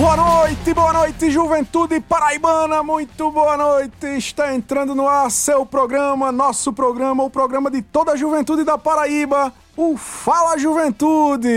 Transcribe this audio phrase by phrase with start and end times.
[0.00, 4.06] Boa noite, boa noite, juventude paraibana, muito boa noite.
[4.16, 8.78] Está entrando no ar seu programa, nosso programa, o programa de toda a juventude da
[8.78, 11.50] Paraíba, o Fala Juventude.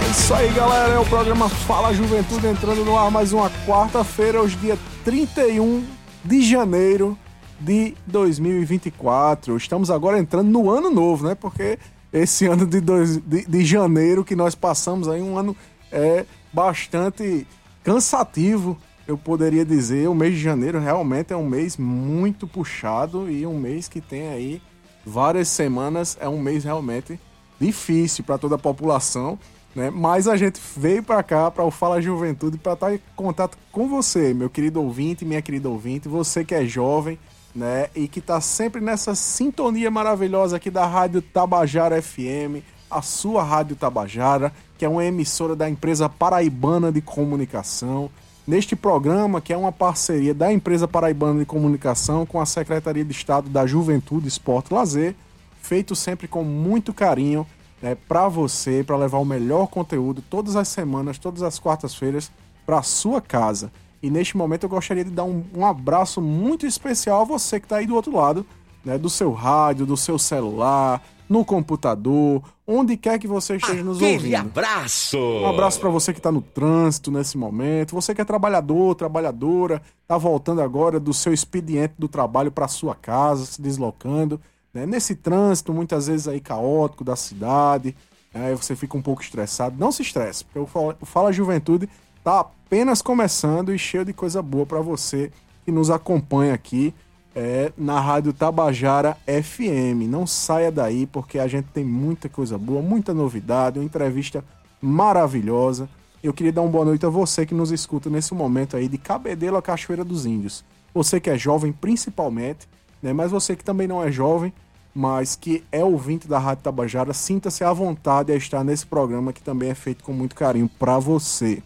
[0.00, 4.40] É isso aí, galera, é o programa Fala Juventude entrando no ar mais uma quarta-feira,
[4.40, 5.84] hoje dia 31
[6.24, 7.18] de janeiro
[7.58, 9.56] de 2024.
[9.56, 11.34] Estamos agora entrando no ano novo, né?
[11.34, 11.80] Porque
[12.12, 15.56] esse ano de, dois, de, de, janeiro que nós passamos aí, um ano
[15.92, 17.46] é bastante
[17.84, 20.08] cansativo, eu poderia dizer.
[20.08, 24.28] O mês de janeiro realmente é um mês muito puxado e um mês que tem
[24.28, 24.62] aí
[25.04, 27.18] várias semanas, é um mês realmente
[27.60, 29.38] difícil para toda a população.
[29.74, 29.90] Né?
[29.90, 33.88] Mas a gente veio para cá, para o Fala Juventude, para estar em contato com
[33.88, 37.18] você, meu querido ouvinte, minha querida ouvinte, você que é jovem,
[37.54, 37.88] né?
[37.94, 43.76] E que tá sempre nessa sintonia maravilhosa aqui da Rádio Tabajara FM, a sua Rádio
[43.76, 48.10] Tabajara, que é uma emissora da empresa paraibana de comunicação.
[48.46, 53.12] Neste programa, que é uma parceria da empresa paraibana de comunicação com a Secretaria de
[53.12, 55.14] Estado da Juventude, Esporte e Lazer,
[55.60, 57.46] feito sempre com muito carinho
[57.80, 62.30] né, para você, para levar o melhor conteúdo todas as semanas, todas as quartas-feiras
[62.66, 63.70] para sua casa.
[64.02, 67.66] E neste momento eu gostaria de dar um, um abraço muito especial a você que
[67.66, 68.46] está aí do outro lado,
[68.84, 74.02] né, do seu rádio, do seu celular, no computador, onde quer que você esteja nos
[74.02, 74.18] ouvindo.
[74.18, 75.16] Aquele abraço!
[75.16, 79.80] Um abraço para você que está no trânsito nesse momento, você que é trabalhador, trabalhadora,
[80.02, 84.40] está voltando agora do seu expediente do trabalho para sua casa, se deslocando,
[84.74, 84.86] né?
[84.86, 87.94] nesse trânsito muitas vezes aí caótico da cidade,
[88.34, 88.56] aí né?
[88.56, 89.76] você fica um pouco estressado.
[89.78, 91.88] Não se estresse, porque o Fala Juventude
[92.22, 95.30] tá apenas começando e cheio de coisa boa para você
[95.64, 96.94] que nos acompanha aqui
[97.34, 100.08] é, na Rádio Tabajara FM.
[100.08, 104.44] Não saia daí porque a gente tem muita coisa boa, muita novidade, uma entrevista
[104.80, 105.88] maravilhosa.
[106.22, 108.98] Eu queria dar uma boa noite a você que nos escuta nesse momento aí de
[108.98, 110.64] Cabedelo a Cachoeira dos Índios.
[110.92, 112.68] Você que é jovem principalmente,
[113.02, 113.12] né?
[113.12, 114.52] Mas você que também não é jovem,
[114.94, 119.40] mas que é ouvinte da Rádio Tabajara, sinta-se à vontade a estar nesse programa que
[119.40, 121.62] também é feito com muito carinho para você.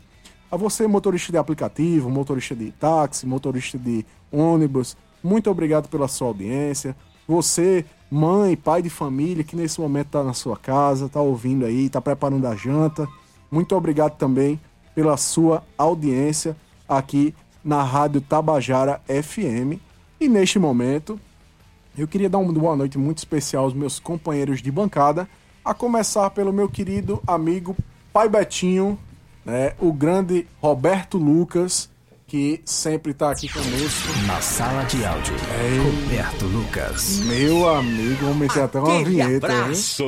[0.54, 6.28] A você, motorista de aplicativo, motorista de táxi, motorista de ônibus, muito obrigado pela sua
[6.28, 6.94] audiência.
[7.26, 11.86] Você, mãe, pai de família, que nesse momento está na sua casa, está ouvindo aí,
[11.86, 13.08] está preparando a janta.
[13.50, 14.60] Muito obrigado também
[14.94, 16.56] pela sua audiência
[16.88, 19.80] aqui na Rádio Tabajara FM.
[20.20, 21.18] E neste momento,
[21.98, 25.28] eu queria dar uma boa noite muito especial aos meus companheiros de bancada,
[25.64, 27.74] a começar pelo meu querido amigo
[28.12, 28.96] Pai Betinho,
[29.44, 31.90] né, o grande Roberto Lucas,
[32.26, 34.26] que sempre está aqui conosco.
[34.26, 35.78] Na sala de áudio, é...
[35.78, 37.20] Roberto Lucas.
[37.20, 39.46] Meu amigo, vamos meter até uma vinheta.
[39.46, 40.04] Abraço!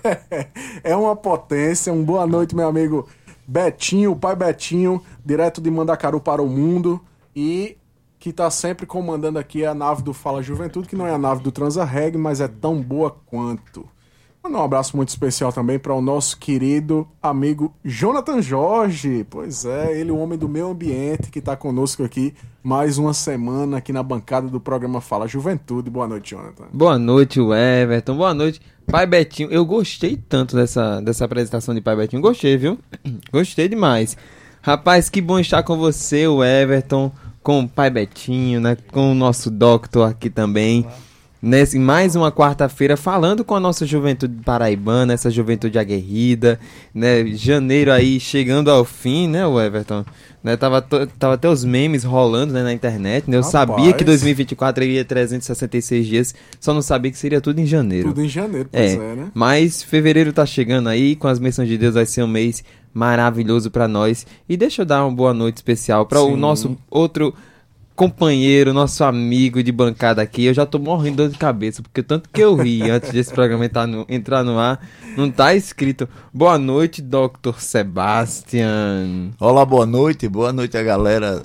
[0.82, 3.08] é uma potência, um boa noite, meu amigo
[3.46, 7.00] Betinho, o pai Betinho, direto de Mandacaru para o mundo.
[7.36, 7.76] E
[8.18, 11.42] que está sempre comandando aqui a nave do Fala Juventude, que não é a nave
[11.42, 13.88] do Transa Reg, mas é tão boa quanto.
[14.42, 19.26] Mandar um abraço muito especial também para o nosso querido amigo Jonathan Jorge.
[19.28, 23.76] Pois é, ele, o homem do meio ambiente, que está conosco aqui mais uma semana
[23.76, 25.90] aqui na bancada do programa Fala Juventude.
[25.90, 26.64] Boa noite, Jonathan.
[26.72, 28.16] Boa noite, Everton.
[28.16, 29.50] Boa noite, Pai Betinho.
[29.50, 32.22] Eu gostei tanto dessa, dessa apresentação de Pai Betinho.
[32.22, 32.78] Gostei, viu?
[33.30, 34.16] Gostei demais.
[34.62, 37.12] Rapaz, que bom estar com você, o Everton,
[37.42, 38.74] com o Pai Betinho, né?
[38.90, 40.80] Com o nosso Doctor aqui também.
[40.80, 41.09] Olá
[41.42, 46.60] nesse mais uma quarta-feira falando com a nossa juventude paraibana, essa juventude aguerrida,
[46.94, 47.26] né?
[47.28, 50.04] Janeiro aí chegando ao fim, né, o Everton?
[50.42, 50.80] Né, tava,
[51.18, 53.36] tava até os memes rolando né, na internet, né?
[53.36, 53.52] Eu Rapaz.
[53.52, 58.08] sabia que 2024 iria 366 dias, só não sabia que seria tudo em janeiro.
[58.08, 59.30] Tudo em janeiro, pois é, é né?
[59.34, 63.70] Mas fevereiro tá chegando aí, com as menções de Deus vai ser um mês maravilhoso
[63.70, 64.26] para nós.
[64.48, 67.34] E deixa eu dar uma boa noite especial para o nosso outro
[68.00, 72.02] companheiro, nosso amigo de bancada aqui, eu já tô morrendo de dor de cabeça, porque
[72.02, 74.80] tanto que eu ri antes desse programa entrar no, entrar no ar,
[75.18, 76.08] não tá escrito.
[76.32, 77.58] Boa noite, Dr.
[77.58, 79.32] Sebastian.
[79.38, 81.42] Olá, boa noite, boa noite a galera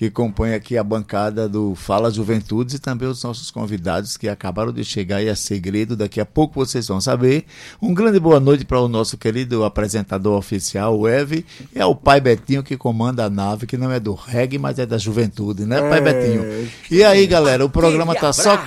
[0.00, 4.72] que compõe aqui a bancada do Fala Juventudes e também os nossos convidados que acabaram
[4.72, 7.44] de chegar e é segredo, daqui a pouco vocês vão saber.
[7.82, 11.44] Um grande boa noite para o nosso querido apresentador oficial, o Eve,
[11.76, 14.86] e ao pai Betinho que comanda a nave, que não é do reggae, mas é
[14.86, 16.00] da juventude, né, pai é...
[16.00, 16.70] Betinho?
[16.90, 18.58] E aí, galera, o programa tá só.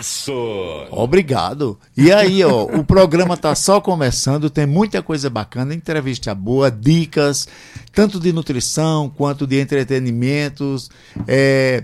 [0.92, 1.80] Obrigado.
[1.98, 7.48] E aí, ó, o programa tá só começando, tem muita coisa bacana, entrevista boa, dicas,
[7.92, 10.92] tanto de nutrição quanto de entretenimentos
[11.28, 11.84] é,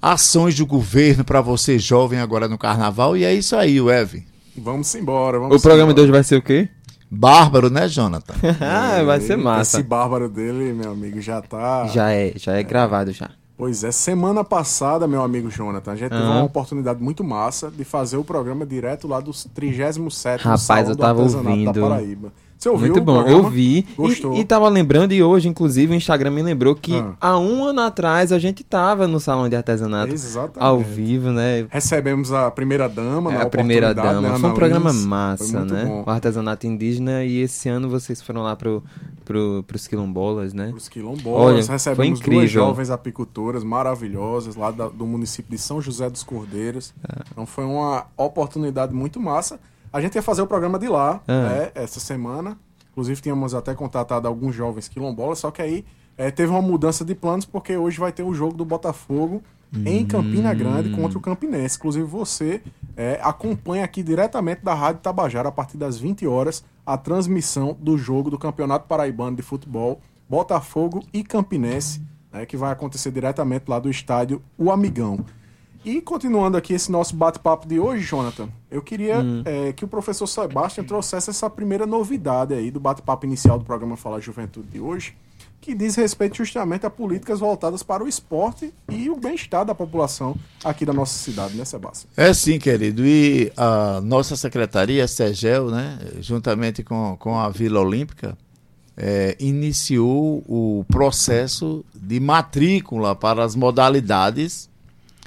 [0.00, 3.16] ações do governo para você jovem agora no carnaval.
[3.16, 4.22] E é isso aí, Ev.
[4.56, 5.38] Vamos embora.
[5.38, 5.94] Vamos o programa embora.
[5.94, 6.68] de hoje vai ser o quê?
[7.10, 8.34] bárbaro, né, Jonathan?
[8.60, 9.78] ah, vai ser massa.
[9.78, 11.86] Esse bárbaro dele, meu amigo, já tá.
[11.88, 13.30] Já é, já é gravado já.
[13.58, 16.36] Pois é, semana passada, meu amigo Jonathan, a gente teve Aham.
[16.36, 20.96] uma oportunidade muito massa de fazer o programa direto lá do 37 Rapaz, Salão eu
[20.96, 21.70] do tava ouvindo.
[21.70, 22.32] da Paraíba.
[22.60, 23.86] Você ouviu Muito bom, eu vi.
[23.96, 24.34] Gostou?
[24.34, 27.14] E, e tava lembrando, e hoje, inclusive, o Instagram me lembrou que Ah.
[27.18, 30.58] há um ano atrás a gente tava no salão de artesanato Exatamente.
[30.58, 31.66] ao vivo, né?
[31.70, 34.34] Recebemos a primeira dama, É, na a primeira oportunidade, dama.
[34.34, 35.04] né, Foi um programa Lins.
[35.06, 35.84] Massa, né?
[35.86, 36.04] bom.
[36.06, 38.84] O artesanato indígena e esse ano vocês foram lá pro,
[39.24, 40.70] pro, pros quilombolas, né?
[40.76, 42.46] Os quilombolas, Olha, recebemos foi duas incrível.
[42.66, 46.92] jovens apicultoras maravilhosas lá da- do município de São José dos Cordeiros.
[47.08, 47.22] É.
[47.32, 49.58] Então foi uma oportunidade muito massa.
[49.92, 51.48] A gente ia fazer o programa de lá Ah.
[51.48, 52.58] né, essa semana.
[52.92, 55.84] Inclusive tínhamos até contatado alguns jovens quilombolas, só que aí
[56.18, 59.42] eh, teve uma mudança de planos porque hoje vai ter o jogo do Botafogo
[59.86, 61.76] em Campina Grande contra o Campinense.
[61.78, 62.60] Inclusive você
[62.96, 67.96] eh, acompanha aqui diretamente da Rádio Tabajara a partir das 20 horas a transmissão do
[67.96, 72.02] jogo do Campeonato Paraibano de Futebol Botafogo e Campinense,
[72.32, 75.24] né, que vai acontecer diretamente lá do estádio O Amigão.
[75.84, 80.26] E continuando aqui esse nosso bate-papo de hoje, Jonathan, eu queria eh, que o professor
[80.26, 85.16] Sebastião trouxesse essa primeira novidade aí do bate-papo inicial do programa Fala Juventude de hoje,
[85.58, 90.36] que diz respeito justamente a políticas voltadas para o esporte e o bem-estar da população
[90.62, 92.10] aqui da nossa cidade, né, Sebastião?
[92.14, 93.06] É sim, querido.
[93.06, 98.36] E a nossa secretaria, a SEGEL, né, juntamente com, com a Vila Olímpica,
[98.98, 104.69] eh, iniciou o processo de matrícula para as modalidades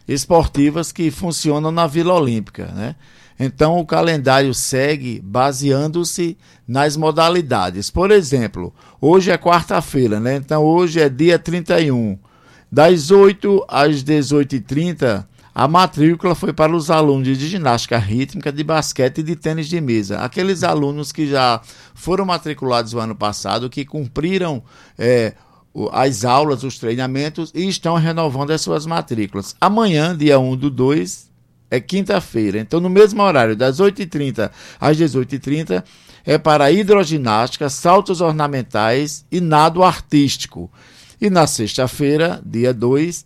[0.08, 2.96] esportivas que funcionam na Vila Olímpica, né?
[3.40, 7.90] Então o calendário segue baseando-se nas modalidades.
[7.90, 10.36] Por exemplo, hoje é quarta-feira, né?
[10.36, 12.18] Então hoje é dia 31.
[12.72, 19.20] Das 8 às 18h30, a matrícula foi para os alunos de ginástica rítmica, de basquete
[19.20, 20.20] e de tênis de mesa.
[20.20, 21.62] Aqueles alunos que já
[21.94, 24.64] foram matriculados o ano passado, que cumpriram
[24.98, 25.34] o-
[25.92, 29.56] as aulas, os treinamentos e estão renovando as suas matrículas.
[29.60, 31.32] Amanhã, dia 1 do 2,
[31.72, 32.60] é quinta-feira.
[32.60, 35.84] Então, no mesmo horário, das 8h30 às 18h30,
[36.26, 40.72] é para hidroginástica, saltos ornamentais e nado artístico.
[41.20, 43.26] E na sexta-feira, dia 2,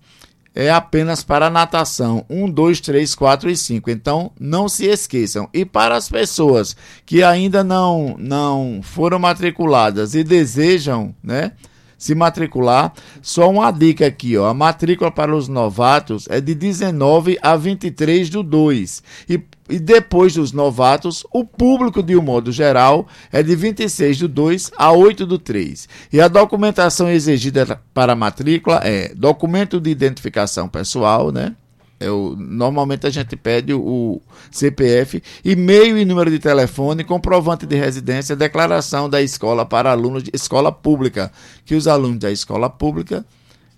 [0.55, 2.25] é apenas para natação.
[2.29, 3.91] 1, 2, 3, 4 e 5.
[3.91, 5.47] Então, não se esqueçam.
[5.53, 11.51] E para as pessoas que ainda não, não foram matriculadas e desejam, né?
[11.97, 14.47] Se matricular, só uma dica aqui, ó.
[14.47, 19.03] A matrícula para os novatos é de 19 a 23 do 2.
[19.27, 24.27] E, e depois dos novatos, o público, de um modo geral, é de 26 do
[24.27, 25.89] 2 a 8 do 3.
[26.13, 31.55] E a documentação exigida para a matrícula é documento de identificação pessoal, né?
[31.99, 34.21] É o- normalmente a gente pede o, o
[34.51, 40.31] CPF, e-mail e número de telefone, comprovante de residência, declaração da escola para alunos de
[40.33, 41.31] escola pública,
[41.65, 43.25] que os alunos da escola pública,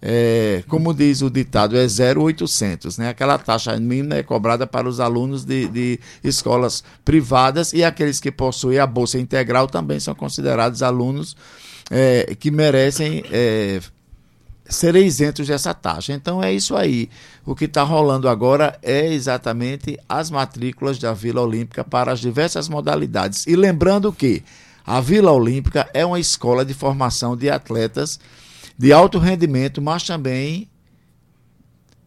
[0.02, 3.10] é, como diz o ditado, é 0,800, né?
[3.10, 8.32] Aquela taxa mínima é cobrada para os alunos de, de escolas privadas e aqueles que
[8.32, 11.36] possuem a bolsa integral também são considerados alunos
[11.92, 13.82] é, que merecem é,
[14.70, 16.14] serem isentos dessa taxa.
[16.14, 17.10] Então é isso aí.
[17.46, 22.70] O que está rolando agora é exatamente as matrículas da Vila Olímpica para as diversas
[22.70, 23.48] modalidades.
[23.48, 24.44] E lembrando que
[24.86, 28.20] a Vila Olímpica é uma escola de formação de atletas
[28.78, 30.70] de alto rendimento, mas também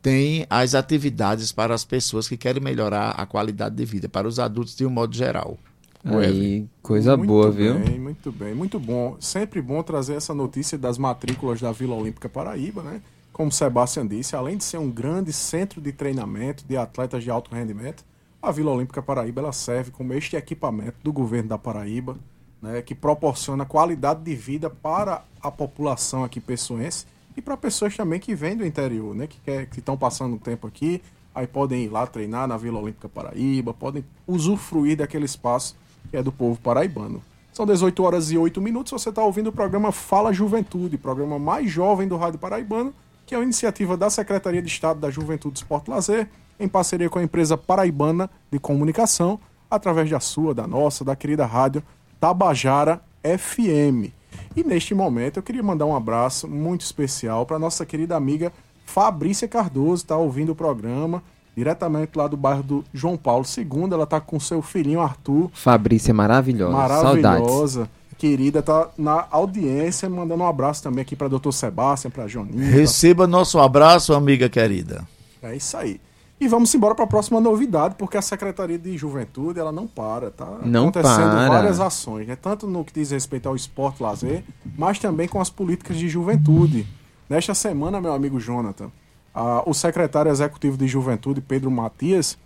[0.00, 4.38] tem as atividades para as pessoas que querem melhorar a qualidade de vida, para os
[4.38, 5.58] adultos de um modo geral.
[6.04, 7.78] Aí, coisa Muito boa, viu?
[7.78, 9.16] Bem, muito bem, muito bom.
[9.20, 13.00] Sempre bom trazer essa notícia das matrículas da Vila Olímpica Paraíba, né?
[13.32, 17.30] Como o Sebastião disse, além de ser um grande centro de treinamento de atletas de
[17.30, 18.04] alto rendimento,
[18.42, 22.16] a Vila Olímpica Paraíba ela serve como este equipamento do governo da Paraíba,
[22.60, 27.06] né, que proporciona qualidade de vida para a população aqui pessoense
[27.36, 30.38] e para pessoas também que vêm do interior, né, que quer- que estão passando um
[30.38, 31.00] tempo aqui,
[31.34, 35.76] aí podem ir lá treinar na Vila Olímpica Paraíba, podem usufruir daquele espaço
[36.10, 37.22] que é do povo paraibano.
[37.52, 41.70] São 18 horas e 8 minutos, você está ouvindo o programa Fala Juventude, programa mais
[41.70, 42.94] jovem do Rádio Paraibano,
[43.26, 46.28] que é uma iniciativa da Secretaria de Estado da Juventude Esporte Lazer,
[46.58, 49.38] em parceria com a empresa paraibana de comunicação,
[49.70, 51.82] através da sua, da nossa, da querida rádio
[52.18, 54.12] Tabajara FM.
[54.56, 58.52] E neste momento eu queria mandar um abraço muito especial para nossa querida amiga
[58.86, 61.22] Fabrícia Cardoso, está ouvindo o programa
[61.56, 63.88] diretamente lá do bairro do João Paulo II.
[63.92, 66.72] Ela está com seu filhinho Arthur, Fabrícia é maravilhosa.
[66.88, 67.22] Saudades.
[67.22, 71.50] maravilhosa, querida, tá na audiência, mandando um abraço também aqui para Dr.
[71.52, 72.56] Sebastião, para Joninho.
[72.58, 75.06] pra- Receba nosso abraço, amiga querida.
[75.42, 76.00] É isso aí.
[76.40, 80.28] E vamos embora para a próxima novidade, porque a Secretaria de Juventude ela não para,
[80.30, 81.48] tá Não acontecendo para.
[81.48, 82.36] várias ações, né?
[82.40, 84.42] tanto no que diz respeito ao esporte lazer,
[84.76, 86.84] mas também com as políticas de juventude.
[87.30, 88.90] Nesta semana, meu amigo Jonathan,
[89.34, 92.38] a- o secretário executivo de Juventude, Pedro Matias,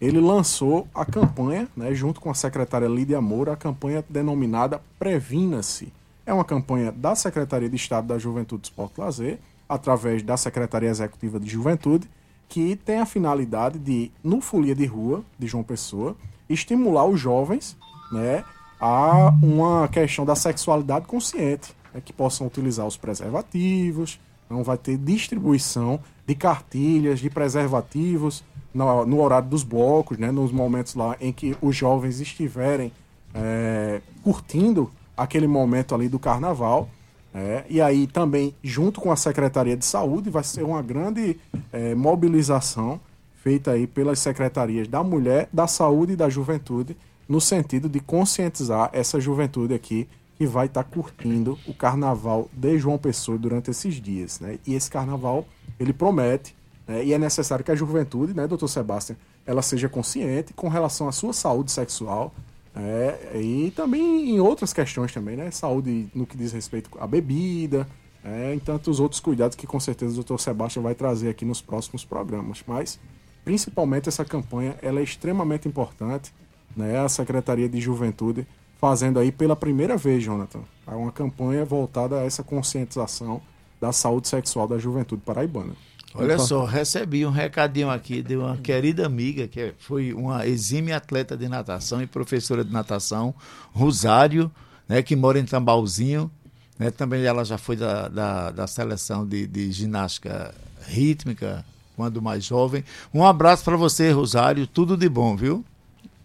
[0.00, 5.92] ele lançou a campanha, né, junto com a secretária Lídia Moura, a campanha denominada Previna-se.
[6.24, 11.38] É uma campanha da Secretaria de Estado da Juventude, Esporte Lazer, através da Secretaria Executiva
[11.38, 12.08] de Juventude,
[12.48, 16.16] que tem a finalidade de, no Folia de Rua de João Pessoa,
[16.48, 17.76] estimular os jovens
[18.10, 18.42] né,
[18.80, 24.18] a uma questão da sexualidade consciente, né, que possam utilizar os preservativos,
[24.48, 30.52] não vai ter distribuição de cartilhas, de preservativos no, no horário dos blocos, né, nos
[30.52, 32.92] momentos lá em que os jovens estiverem
[33.34, 36.88] é, curtindo aquele momento ali do carnaval.
[37.34, 41.36] É, e aí também, junto com a Secretaria de Saúde, vai ser uma grande
[41.72, 43.00] é, mobilização
[43.42, 46.96] feita aí pelas secretarias da Mulher, da Saúde e da Juventude,
[47.28, 50.06] no sentido de conscientizar essa juventude aqui
[50.40, 54.40] que vai estar curtindo o carnaval de João Pessoa durante esses dias.
[54.40, 54.58] Né?
[54.66, 55.46] E esse carnaval,
[55.78, 56.56] ele promete,
[56.88, 57.04] né?
[57.04, 61.12] e é necessário que a juventude, né, doutor Sebastião, ela seja consciente com relação à
[61.12, 62.32] sua saúde sexual,
[62.74, 65.50] é, e também em outras questões também, né?
[65.50, 67.86] Saúde no que diz respeito à bebida,
[68.24, 71.60] é, em tantos outros cuidados que com certeza o doutor Sebastião vai trazer aqui nos
[71.60, 72.62] próximos programas.
[72.66, 72.98] Mas,
[73.44, 76.32] principalmente essa campanha, ela é extremamente importante,
[76.74, 76.98] né?
[76.98, 78.46] A Secretaria de Juventude
[78.80, 83.42] fazendo aí pela primeira vez, Jonathan, uma campanha voltada a essa conscientização
[83.80, 85.74] da saúde sexual da juventude paraibana.
[86.14, 91.36] Olha só, recebi um recadinho aqui de uma querida amiga, que foi uma exímia atleta
[91.36, 93.32] de natação e professora de natação,
[93.72, 94.50] Rosário,
[94.88, 96.28] né, que mora em Tambalzinho.
[96.76, 100.52] Né, também ela já foi da, da, da seleção de, de ginástica
[100.84, 102.82] rítmica, quando mais jovem.
[103.14, 105.64] Um abraço para você, Rosário, tudo de bom, viu?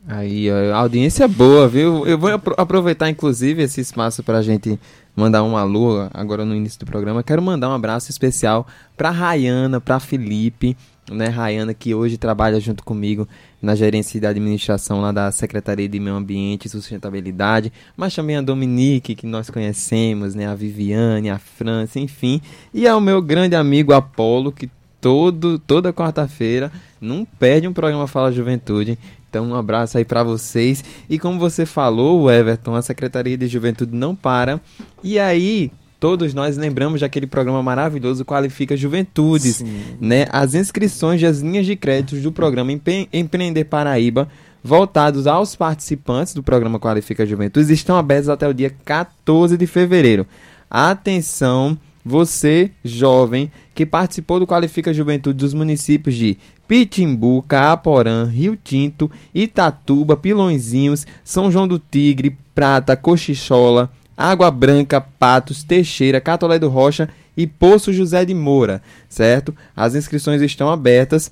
[0.07, 2.05] Aí, ó, a audiência boa, viu?
[2.05, 4.79] Eu vou apro- aproveitar, inclusive, esse espaço pra gente
[5.15, 7.24] mandar um alô agora no início do programa.
[7.24, 10.77] Quero mandar um abraço especial pra Rayana, pra Felipe,
[11.12, 11.27] né?
[11.27, 13.27] Rayana que hoje trabalha junto comigo
[13.59, 18.41] na gerência de administração lá da Secretaria de Meio Ambiente e Sustentabilidade, mas também a
[18.41, 20.45] Dominique, que nós conhecemos, né?
[20.45, 22.39] A Viviane, a França, enfim.
[22.71, 24.69] E ao meu grande amigo Apolo, que
[25.01, 26.71] todo, toda quarta-feira
[27.01, 29.00] não perde um programa Fala Juventude.
[29.36, 30.82] Então, um abraço aí pra vocês.
[31.10, 34.62] E como você falou, Everton, a Secretaria de Juventude não para.
[35.04, 39.62] E aí, todos nós lembramos daquele programa maravilhoso Qualifica Juventudes,
[40.00, 40.25] né?
[40.32, 44.30] As inscrições das linhas de créditos do programa Empre- Empreender Paraíba
[44.63, 50.25] voltados aos participantes do programa Qualifica Juventudes estão abertos até o dia 14 de fevereiro.
[50.70, 59.09] Atenção, você, jovem, que participou do Qualifica Juventude dos municípios de Pitimbu, Caaporã, Rio Tinto,
[59.33, 67.09] Itatuba, Pilõezinhos, São João do Tigre, Prata, Cochichola, Água Branca, Patos, Teixeira, Catolé do Rocha
[67.35, 69.55] e Poço José de Moura, certo?
[69.75, 71.31] As inscrições estão abertas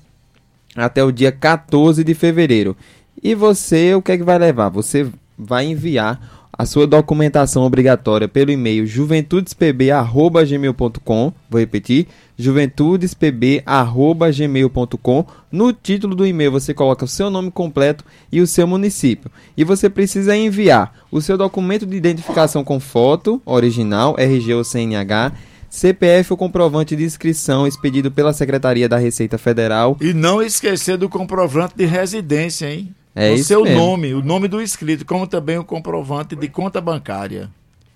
[0.74, 2.76] até o dia 14 de fevereiro.
[3.22, 4.70] E você, o que é que vai levar?
[4.70, 5.06] Você
[5.38, 11.32] vai enviar a sua documentação obrigatória pelo e-mail juventudespb@gmail.com.
[11.50, 12.06] Vou repetir:
[12.38, 15.26] juventudespb@gmail.com.
[15.50, 19.30] No título do e-mail você coloca o seu nome completo e o seu município.
[19.56, 25.32] E você precisa enviar o seu documento de identificação com foto original, RG ou CNH,
[25.68, 31.08] CPF ou comprovante de inscrição expedido pela Secretaria da Receita Federal E não esquecer do
[31.08, 32.94] comprovante de residência, hein?
[33.14, 33.78] É o seu mesmo.
[33.78, 37.48] nome, o nome do inscrito, como também o comprovante de conta bancária.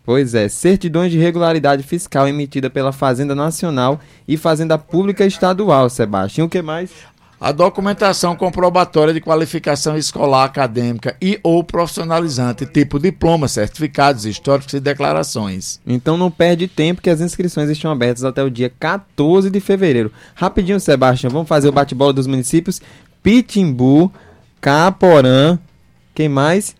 [0.05, 6.47] Pois é, certidões de regularidade fiscal emitida pela Fazenda Nacional e Fazenda Pública Estadual, Sebastião.
[6.47, 6.91] O que mais?
[7.41, 14.81] A documentação comprobatória de qualificação escolar acadêmica e ou profissionalizante, tipo diploma, certificados históricos e
[14.81, 15.79] declarações.
[15.87, 20.11] Então não perde tempo que as inscrições estão abertas até o dia 14 de fevereiro.
[20.35, 22.81] Rapidinho, Sebastião, vamos fazer o bate-bola dos municípios.
[23.23, 24.11] Pitimbu,
[24.61, 25.59] Caporã,
[26.15, 26.75] quem mais?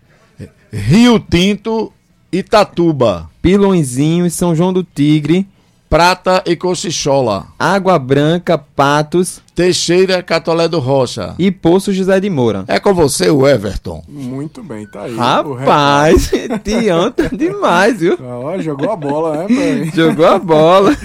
[0.71, 1.91] Rio Tinto,
[2.31, 5.47] Itatuba, Pilõezinho e São João do Tigre,
[5.89, 11.33] Prata e Cochichola, Água Branca, Patos Teixeira, Catolé do Rocha.
[11.39, 12.63] e Poço José de Moura.
[12.67, 14.03] É com você, o Everton.
[14.07, 15.15] Muito bem, tá aí.
[15.15, 16.29] Rapaz,
[16.63, 18.17] Tião tá demais, viu?
[18.21, 20.95] Ó, jogou a bola, né, pra Jogou a bola.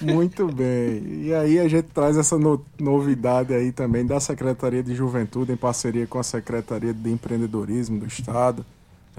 [0.00, 1.02] Muito bem.
[1.26, 5.56] E aí a gente traz essa no- novidade aí também da Secretaria de Juventude em
[5.56, 8.64] parceria com a Secretaria de Empreendedorismo do Estado.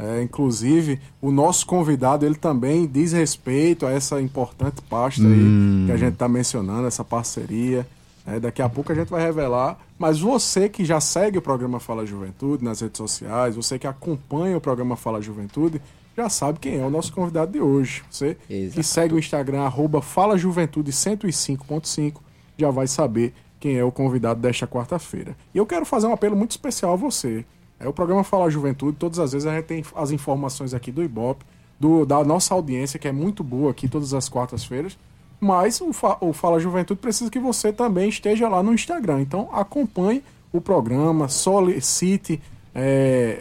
[0.01, 5.91] É, inclusive, o nosso convidado ele também diz respeito a essa importante pasta aí que
[5.91, 7.85] a gente está mencionando, essa parceria.
[8.25, 9.77] É, daqui a pouco a gente vai revelar.
[9.99, 14.57] Mas você que já segue o programa Fala Juventude nas redes sociais, você que acompanha
[14.57, 15.79] o programa Fala Juventude,
[16.17, 18.01] já sabe quem é o nosso convidado de hoje.
[18.09, 18.75] Você Exato.
[18.75, 22.15] que segue o Instagram, arroba Fala Juventude 105.5,
[22.57, 25.37] já vai saber quem é o convidado desta quarta-feira.
[25.53, 27.45] E eu quero fazer um apelo muito especial a você.
[27.83, 31.03] É o programa Fala Juventude, todas as vezes a gente tem as informações aqui do
[31.03, 31.43] Ibope,
[31.79, 34.97] do, da nossa audiência, que é muito boa aqui todas as quartas-feiras.
[35.39, 39.21] Mas o, Fa- o Fala Juventude precisa que você também esteja lá no Instagram.
[39.21, 40.23] Então acompanhe
[40.53, 42.39] o programa, solicite
[42.75, 43.39] é,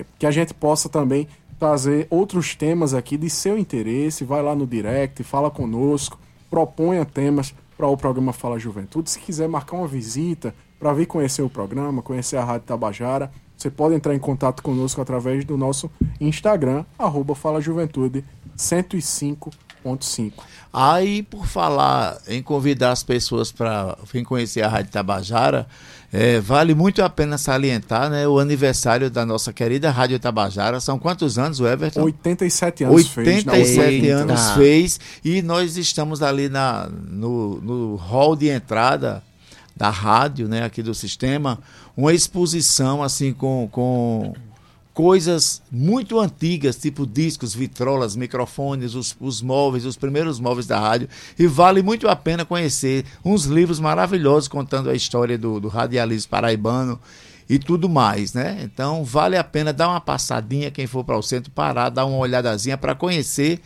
[0.00, 1.26] é, que a gente possa também
[1.58, 4.24] trazer outros temas aqui de seu interesse.
[4.24, 6.18] Vai lá no direct, fala conosco,
[6.50, 9.10] proponha temas para o programa Fala Juventude.
[9.10, 13.70] Se quiser marcar uma visita para vir conhecer o programa, conhecer a Rádio Tabajara, você
[13.70, 18.22] pode entrar em contato conosco através do nosso Instagram, arroba Fala Juventude
[18.56, 20.32] 105.5.
[20.72, 25.66] Aí, por falar em convidar as pessoas para vir conhecer a Rádio Tabajara,
[26.12, 30.78] eh, vale muito a pena salientar né, o aniversário da nossa querida Rádio Tabajara.
[30.80, 32.02] São quantos anos, Everton?
[32.02, 33.44] 87 anos fez.
[33.44, 34.14] na 87 Eita.
[34.16, 39.22] anos fez e nós estamos ali na, no, no hall de entrada
[39.76, 41.58] da rádio, né, aqui do sistema,
[41.96, 44.34] uma exposição assim com, com
[44.96, 51.08] coisas muito antigas, tipo discos, vitrolas, microfones, os, os móveis, os primeiros móveis da rádio,
[51.38, 56.30] e vale muito a pena conhecer uns livros maravilhosos contando a história do, do radialismo
[56.30, 56.98] paraibano
[57.48, 58.58] e tudo mais, né?
[58.62, 62.16] Então vale a pena dar uma passadinha, quem for para o centro, parar, dar uma
[62.18, 63.60] olhadazinha para conhecer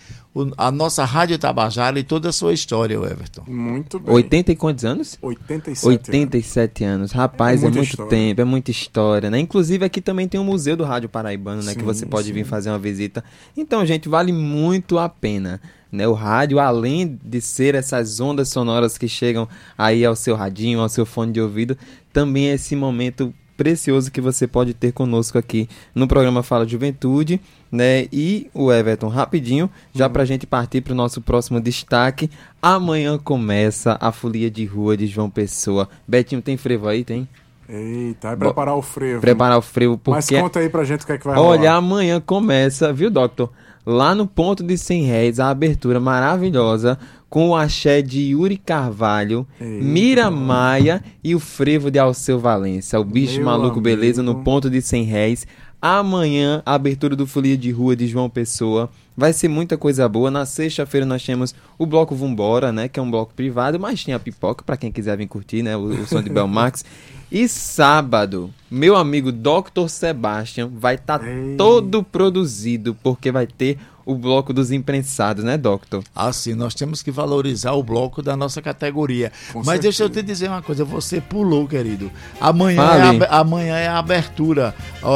[0.56, 3.42] a nossa Rádio Tabajara e toda a sua história, Everton.
[3.48, 4.14] Muito bem.
[4.14, 5.18] 80 e quantos anos?
[5.20, 6.08] 87 anos.
[6.08, 7.12] 87 anos.
[7.12, 8.10] Rapaz, É é, muita muito história.
[8.10, 9.40] tempo, é muita história, né?
[9.40, 11.74] Inclusive aqui também tem o Museu do Rádio Paraibano, né?
[11.74, 12.32] que Sim, você pode sim.
[12.32, 13.24] vir fazer uma visita.
[13.56, 15.60] Então, gente, vale muito a pena.
[15.90, 16.06] Né?
[16.06, 20.88] O rádio, além de ser essas ondas sonoras que chegam aí ao seu radinho, ao
[20.88, 21.76] seu fone de ouvido,
[22.12, 23.34] também é esse momento
[23.64, 27.38] precioso que você pode ter conosco aqui no programa Fala Juventude,
[27.70, 28.06] né?
[28.10, 30.10] E o Everton, rapidinho, já Hum.
[30.10, 32.30] pra gente partir pro nosso próximo destaque.
[32.62, 35.90] Amanhã começa a folia de rua de João Pessoa.
[36.08, 37.04] Betinho, tem frevo aí?
[37.04, 37.28] Tem?
[37.68, 39.20] Eita, vai preparar o frevo.
[39.20, 40.40] Preparar o frevo, Mas porque.
[40.40, 41.74] conta aí pra gente o que é que vai Olha, rolar.
[41.76, 43.50] amanhã começa, viu, Doctor?
[43.84, 46.98] Lá no ponto de 100 réis, a abertura maravilhosa
[47.30, 49.84] com o axé de Yuri Carvalho, Eita.
[49.84, 52.98] Mira Maia e o frevo de Alceu Valença.
[52.98, 53.80] O bicho Meu maluco, amigo.
[53.80, 55.46] beleza, no ponto de 100 réis.
[55.80, 58.90] Amanhã, a abertura do Folia de Rua de João Pessoa.
[59.16, 60.30] Vai ser muita coisa boa.
[60.30, 62.88] Na sexta-feira nós temos o bloco Vambora, né?
[62.88, 65.76] Que é um bloco privado, mas tem a pipoca pra quem quiser vir curtir, né?
[65.76, 66.84] O, o som de Belmax.
[67.30, 69.88] E sábado, meu amigo Dr.
[69.88, 71.54] Sebastian vai estar Ei.
[71.56, 76.02] todo produzido, porque vai ter o bloco dos imprensados, né, Doctor?
[76.16, 79.30] Assim, nós temos que valorizar o bloco da nossa categoria.
[79.52, 80.24] Com Mas deixa eu certeza.
[80.24, 82.10] te dizer uma coisa, você pulou, querido.
[82.40, 84.74] Amanhã, é a, amanhã é a abertura.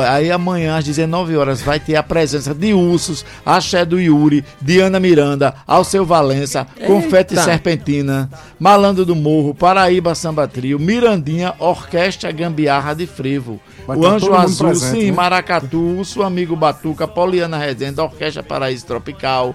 [0.09, 5.01] Aí amanhã, às 19 horas, vai ter a presença de Ursos, Axé do Yuri, Diana
[5.01, 7.35] Miranda, Alceu Valença, Confete.
[7.35, 13.61] Serpentina, Malandro do Morro, Paraíba Samba Trio, Mirandinha, Orquestra Gambiarra de Frevo.
[13.87, 15.13] Vai o tá Anjo Azul, presente, sim, né?
[15.13, 19.55] Maracatu, o seu amigo Batuca, Poliana Rezende, Orquestra Paraíso Tropical,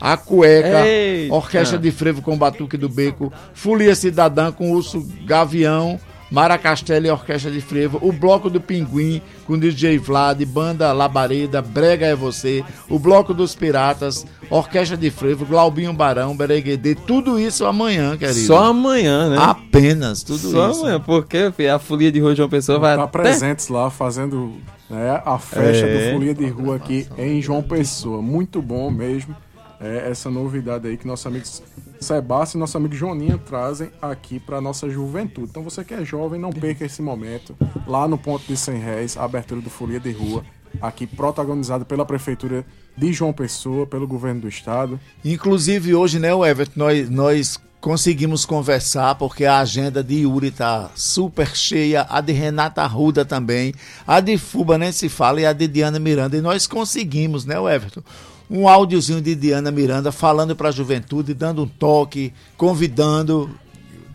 [0.00, 1.34] a Cueca, Eita.
[1.34, 5.98] Orquestra de Frevo com Batuque do Beco, Folia Cidadã com Urso Gavião,
[6.30, 11.62] Mara Castelo e Orquestra de Frevo, o Bloco do Pinguim com DJ Vlad, Banda Labareda,
[11.62, 17.64] Brega é Você, o Bloco dos Piratas, Orquestra de Frevo, Glaubinho Barão, Bereguedê, tudo isso
[17.64, 18.46] amanhã, querido.
[18.46, 19.36] Só amanhã, né?
[19.38, 20.80] Apenas, tudo Só isso.
[20.80, 23.18] amanhã, porque filho, a folia de Rua de João Pessoa vai Tá até...
[23.18, 24.54] presentes lá fazendo
[24.90, 26.08] né, a festa É.
[26.10, 28.20] do Folia de Rua aqui em João Pessoa.
[28.20, 29.34] Muito bom mesmo.
[29.80, 31.62] É essa novidade aí que nossos amigos
[32.04, 35.48] Sebastião e nosso amigo Joninha trazem aqui para nossa juventude.
[35.50, 39.16] Então você que é jovem, não perca esse momento lá no ponto de 100 réis,
[39.16, 40.44] a abertura do Folia de Rua,
[40.80, 42.64] aqui protagonizado pela Prefeitura
[42.96, 45.00] de João Pessoa, pelo Governo do Estado.
[45.24, 51.54] Inclusive hoje, né, Everton, nós, nós conseguimos conversar porque a agenda de Yuri tá super
[51.54, 53.74] cheia, a de Renata Arruda também,
[54.06, 56.36] a de Fuba nem se fala e a de Diana Miranda.
[56.36, 58.02] E nós conseguimos, né, Everton?
[58.48, 63.58] Um áudiozinho de Diana Miranda falando para a juventude, dando um toque, convidando.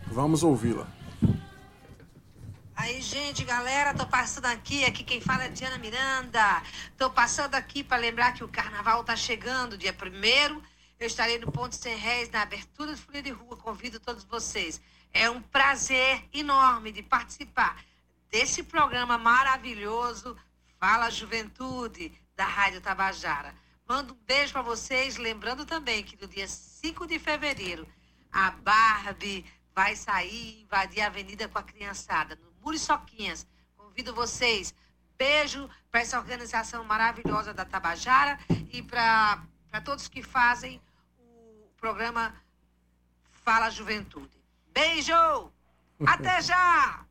[0.06, 0.86] Vamos ouvi-la.
[2.76, 6.62] Aí, gente, galera, tô passando aqui, aqui quem fala é Diana Miranda.
[6.96, 10.60] Tô passando aqui para lembrar que o carnaval tá chegando, dia 1
[10.98, 13.56] Eu estarei no Ponto Sem Réis, na abertura do Folia de Rua.
[13.56, 14.80] Convido todos vocês.
[15.12, 17.76] É um prazer enorme de participar
[18.30, 20.36] desse programa maravilhoso
[20.78, 23.54] Fala Juventude, da Rádio Tabajara.
[23.90, 27.84] Mando um beijo para vocês, lembrando também que no dia 5 de fevereiro,
[28.30, 33.44] a Barbie vai sair, invadir a avenida com a criançada, no Muriçoquinhas.
[33.76, 34.72] Convido vocês.
[35.18, 38.38] Beijo para essa organização maravilhosa da Tabajara
[38.72, 39.42] e para
[39.84, 40.80] todos que fazem
[41.18, 42.32] o programa
[43.44, 44.40] Fala Juventude.
[44.72, 45.50] Beijo!
[46.06, 47.04] Até já!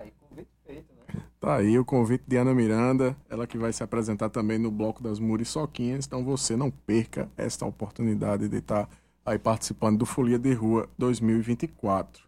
[0.00, 1.25] Aí, convite feito, né?
[1.38, 5.02] Tá aí o convite de Ana Miranda, ela que vai se apresentar também no Bloco
[5.02, 8.88] das Muriçoquinhas, então você não perca esta oportunidade de estar
[9.24, 12.24] aí participando do Folia de Rua 2024.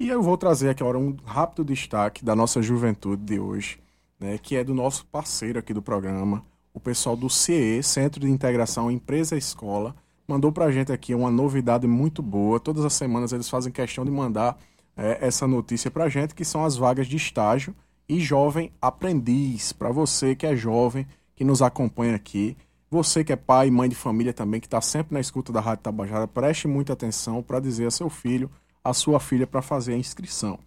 [0.00, 3.78] E eu vou trazer aqui agora um rápido destaque da nossa juventude de hoje,
[4.18, 6.44] né, que é do nosso parceiro aqui do programa,
[6.74, 9.94] o pessoal do CE, Centro de Integração Empresa Escola,
[10.26, 12.60] mandou pra gente aqui uma novidade muito boa.
[12.60, 14.58] Todas as semanas eles fazem questão de mandar
[14.96, 17.74] é, essa notícia pra gente, que são as vagas de estágio
[18.08, 19.72] e jovem aprendiz.
[19.72, 22.56] Para você que é jovem, que nos acompanha aqui,
[22.90, 25.60] você que é pai e mãe de família também, que está sempre na escuta da
[25.60, 28.50] Rádio Tabajara, preste muita atenção para dizer a seu filho,
[28.82, 30.58] a sua filha, para fazer a inscrição.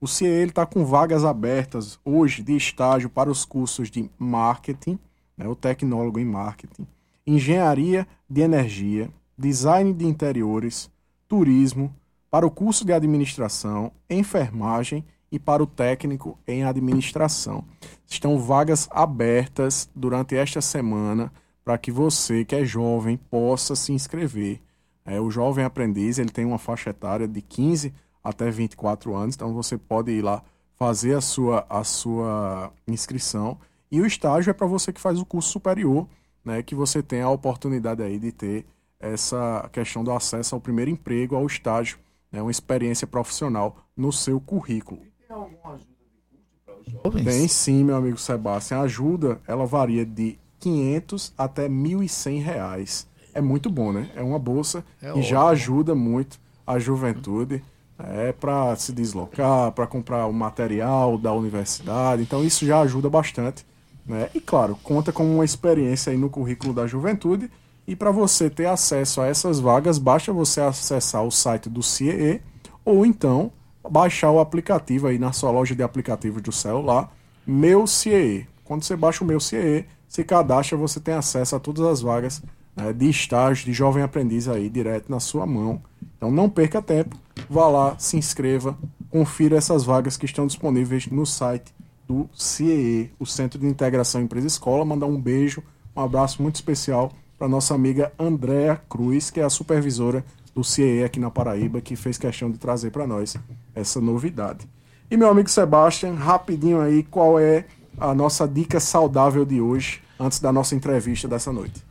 [0.00, 4.98] O CIE está com vagas abertas hoje de estágio para os cursos de marketing,
[5.36, 6.86] né, o tecnólogo em marketing,
[7.26, 10.90] engenharia de energia, design de interiores,
[11.28, 11.94] turismo,
[12.30, 17.64] para o curso de administração, enfermagem e para o técnico em administração.
[18.06, 21.32] Estão vagas abertas durante esta semana
[21.64, 24.60] para que você que é jovem possa se inscrever.
[25.04, 29.52] É, o jovem aprendiz ele tem uma faixa etária de 15 até 24 anos, então
[29.52, 30.42] você pode ir lá
[30.76, 33.58] fazer a sua, a sua inscrição.
[33.90, 36.08] E o estágio é para você que faz o curso superior,
[36.44, 38.66] né, que você tem a oportunidade aí de ter
[38.98, 41.98] essa questão do acesso ao primeiro emprego, ao estágio,
[42.30, 45.00] né, uma experiência profissional no seu currículo.
[45.26, 47.24] Tem alguma ajuda de custo para os jovens?
[47.24, 48.80] Tem sim, meu amigo Sebastião.
[48.80, 53.08] A ajuda, ela varia de 500 até 1.100 reais.
[53.34, 54.10] É muito bom, né?
[54.14, 57.62] É uma bolsa É que já ajuda muito a juventude
[57.98, 62.22] é, para se deslocar, para comprar o material da universidade.
[62.22, 63.66] Então isso já ajuda bastante.
[64.04, 64.30] Né?
[64.34, 67.50] E claro, conta com uma experiência aí no currículo da juventude.
[67.86, 72.40] E para você ter acesso a essas vagas, basta você acessar o site do CIE
[72.84, 73.52] ou então
[73.90, 77.12] baixar o aplicativo aí na sua loja de aplicativos do celular,
[77.46, 78.46] Meu CIE.
[78.64, 82.42] Quando você baixa o Meu CIE, se cadastra, você tem acesso a todas as vagas
[82.76, 85.80] né, de estágio, de jovem aprendiz aí, direto na sua mão.
[86.16, 87.16] Então não perca tempo,
[87.48, 88.76] vá lá, se inscreva,
[89.10, 91.74] confira essas vagas que estão disponíveis no site
[92.06, 94.84] do CIE, o Centro de Integração Empresa Escola.
[94.84, 95.62] Mandar um beijo,
[95.94, 100.24] um abraço muito especial para nossa amiga Andréa Cruz, que é a supervisora
[100.56, 103.36] do CIE aqui na Paraíba, que fez questão de trazer para nós
[103.74, 104.66] essa novidade.
[105.10, 107.66] E meu amigo Sebastian, rapidinho aí, qual é
[108.00, 111.84] a nossa dica saudável de hoje, antes da nossa entrevista dessa noite?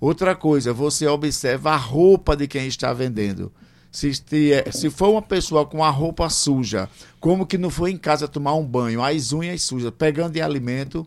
[0.00, 3.52] Outra coisa, você observa a roupa de quem está vendendo.
[3.92, 4.10] Se,
[4.72, 6.88] se for uma pessoa com a roupa suja,
[7.20, 11.06] como que não foi em casa tomar um banho, as unhas sujas, pegando de alimento,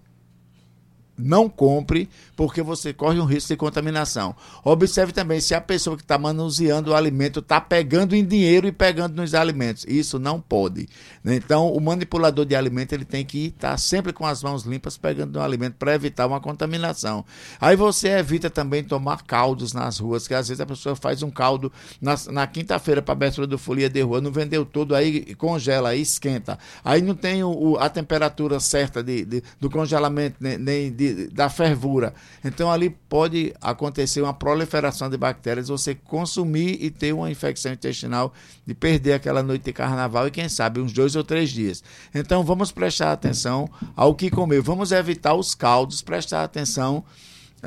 [1.17, 4.35] não compre, porque você corre um risco de contaminação.
[4.63, 8.71] Observe também se a pessoa que está manuseando o alimento está pegando em dinheiro e
[8.71, 9.85] pegando nos alimentos.
[9.87, 10.87] Isso não pode.
[11.25, 14.97] Então, o manipulador de alimento ele tem que estar tá sempre com as mãos limpas
[14.97, 17.23] pegando no alimento para evitar uma contaminação.
[17.59, 21.31] Aí você evita também tomar caldos nas ruas, que às vezes a pessoa faz um
[21.31, 25.89] caldo na, na quinta-feira para abertura do Folia de Rua, não vendeu tudo, aí congela,
[25.89, 26.59] aí esquenta.
[26.83, 31.27] Aí não tem o, a temperatura certa de, de, do congelamento, nem, nem de de,
[31.27, 32.13] da fervura.
[32.43, 38.33] Então ali pode acontecer uma proliferação de bactérias, você consumir e ter uma infecção intestinal,
[38.65, 41.83] de perder aquela noite de carnaval e quem sabe uns dois ou três dias.
[42.13, 47.03] Então vamos prestar atenção ao que comer, vamos evitar os caldos, prestar atenção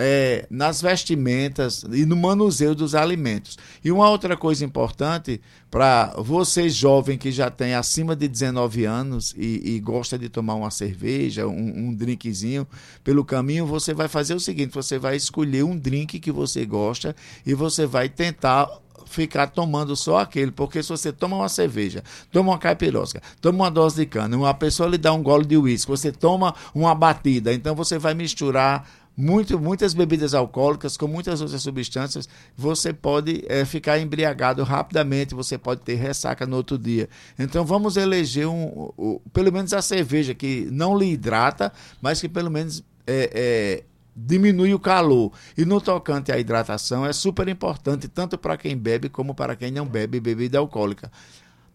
[0.01, 3.59] é, nas vestimentas e no manuseio dos alimentos.
[3.85, 9.35] E uma outra coisa importante para você jovem que já tem acima de 19 anos
[9.37, 12.65] e, e gosta de tomar uma cerveja, um, um drinkzinho
[13.03, 17.15] pelo caminho, você vai fazer o seguinte: você vai escolher um drink que você gosta
[17.45, 18.71] e você vai tentar
[19.09, 23.71] ficar tomando só aquele, porque se você toma uma cerveja, toma uma caipirosca, toma uma
[23.71, 27.53] dose de cana, uma pessoa lhe dá um gole de uísque, você toma uma batida,
[27.53, 28.87] então você vai misturar
[29.21, 35.59] muito, muitas bebidas alcoólicas, com muitas outras substâncias, você pode é, ficar embriagado rapidamente, você
[35.59, 37.09] pode ter ressaca no outro dia.
[37.37, 42.29] Então vamos eleger um, um, pelo menos a cerveja que não lhe hidrata, mas que
[42.29, 45.33] pelo menos é, é, diminui o calor.
[45.57, 49.73] E no tocante à hidratação é super importante, tanto para quem bebe como para quem
[49.73, 51.11] não bebe bebida alcoólica.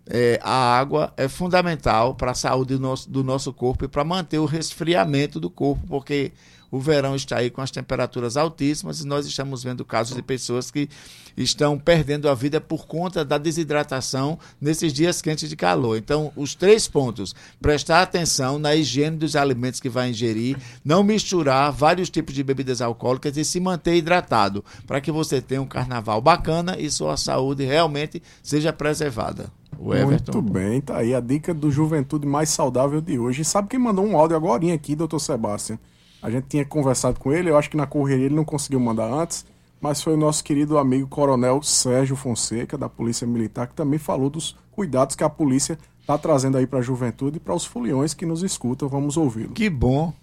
[0.08, 4.06] É, a água é fundamental para a saúde do nosso, do nosso corpo e para
[4.06, 6.32] manter o resfriamento do corpo, porque
[6.74, 10.72] o verão está aí com as temperaturas altíssimas e nós estamos vendo casos de pessoas
[10.72, 10.90] que
[11.38, 15.98] estão perdendo a vida por conta da desidratação nesses dias quentes de calor.
[15.98, 21.72] Então, os três pontos: prestar atenção na higiene dos alimentos que vai ingerir, não misturar
[21.72, 26.20] vários tipos de bebidas alcoólicas e se manter hidratado, para que você tenha um carnaval
[26.22, 29.52] bacana e sua saúde realmente seja preservada.
[29.78, 33.44] Muito bem, tá aí a dica do Juventude mais saudável de hoje.
[33.44, 35.78] E sabe quem mandou um áudio agora aqui, doutor Sebastião?
[36.24, 39.12] A gente tinha conversado com ele, eu acho que na correria ele não conseguiu mandar
[39.12, 39.46] antes,
[39.82, 44.30] mas foi o nosso querido amigo Coronel Sérgio Fonseca, da Polícia Militar, que também falou
[44.30, 48.14] dos cuidados que a polícia está trazendo aí para a juventude e para os foliões
[48.14, 48.88] que nos escutam.
[48.88, 49.52] Vamos ouvi-lo.
[49.52, 50.14] Que bom.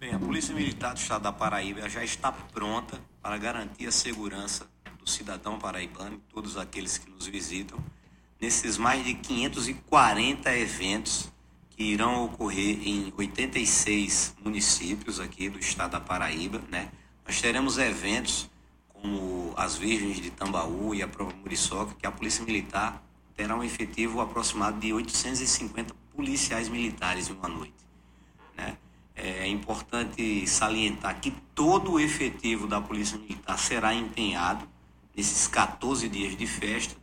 [0.00, 4.66] Bem, a Polícia Militar do Estado da Paraíba já está pronta para garantir a segurança
[4.98, 7.78] do cidadão paraibano e todos aqueles que nos visitam
[8.40, 11.30] nesses mais de 540 eventos
[11.76, 16.90] que irão ocorrer em 86 municípios aqui do estado da Paraíba, né?
[17.26, 18.48] Nós teremos eventos
[18.88, 23.02] como as Virgens de Tambaú e a própria Muriçoca, que a Polícia Militar
[23.36, 27.74] terá um efetivo aproximado de 850 policiais militares em uma noite,
[28.56, 28.78] né?
[29.14, 34.66] É importante salientar que todo o efetivo da Polícia Militar será empenhado
[35.16, 36.94] nesses 14 dias de festa.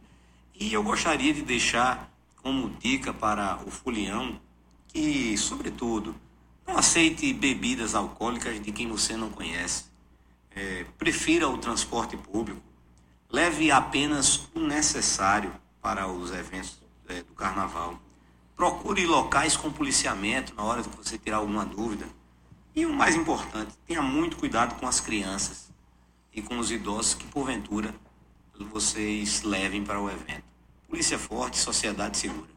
[0.60, 2.12] E eu gostaria de deixar
[2.44, 4.40] como dica para o folião
[4.94, 6.16] e, sobretudo,
[6.68, 9.86] não aceite bebidas alcoólicas de quem você não conhece.
[10.56, 12.62] É, prefira o transporte público.
[13.30, 15.52] Leve apenas o necessário
[15.82, 16.78] para os eventos
[17.08, 18.00] é, do carnaval.
[18.56, 22.08] Procure locais com policiamento na hora de você tirar alguma dúvida.
[22.76, 25.72] E o mais importante, tenha muito cuidado com as crianças
[26.34, 27.94] e com os idosos que, porventura,
[28.72, 30.44] vocês levem para o evento.
[30.88, 32.53] Polícia forte, sociedade segura.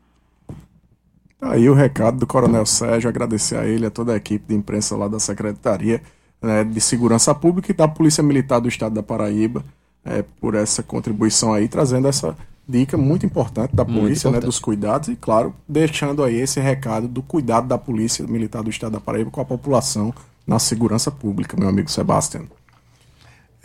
[1.38, 4.54] Tá aí o recado do Coronel Sérgio, agradecer a ele, a toda a equipe de
[4.54, 6.00] imprensa lá da Secretaria
[6.40, 9.64] né, de Segurança Pública e da Polícia Militar do Estado da Paraíba
[10.04, 12.36] é, por essa contribuição aí, trazendo essa
[12.68, 17.22] dica muito importante da polícia, né, dos cuidados e, claro, deixando aí esse recado do
[17.22, 20.12] cuidado da Polícia Militar do Estado da Paraíba com a população
[20.46, 22.44] na segurança pública, meu amigo Sebastião.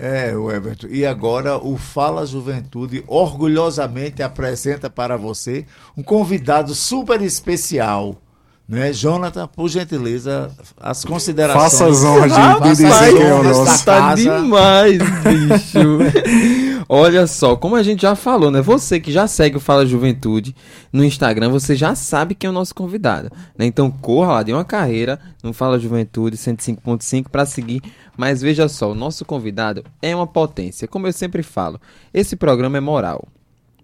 [0.03, 0.87] É, o Everton.
[0.89, 5.63] E agora o Fala Juventude orgulhosamente apresenta para você
[5.95, 8.17] um convidado super especial.
[8.67, 8.91] Né?
[8.93, 11.63] Jonathan, por gentileza, as considerações.
[11.63, 13.85] Faça as honras de, de dizer quem é o nosso.
[13.85, 16.81] Tá demais, bicho.
[16.89, 18.61] Olha só, como a gente já falou, né?
[18.61, 20.55] Você que já segue o Fala Juventude
[20.91, 23.31] no Instagram, você já sabe quem é o nosso convidado.
[23.57, 23.65] Né?
[23.65, 27.81] Então corra lá, dê uma carreira no Fala Juventude 105.5 para seguir.
[28.17, 30.87] Mas veja só, o nosso convidado é uma potência.
[30.87, 31.79] Como eu sempre falo,
[32.13, 33.27] esse programa é moral.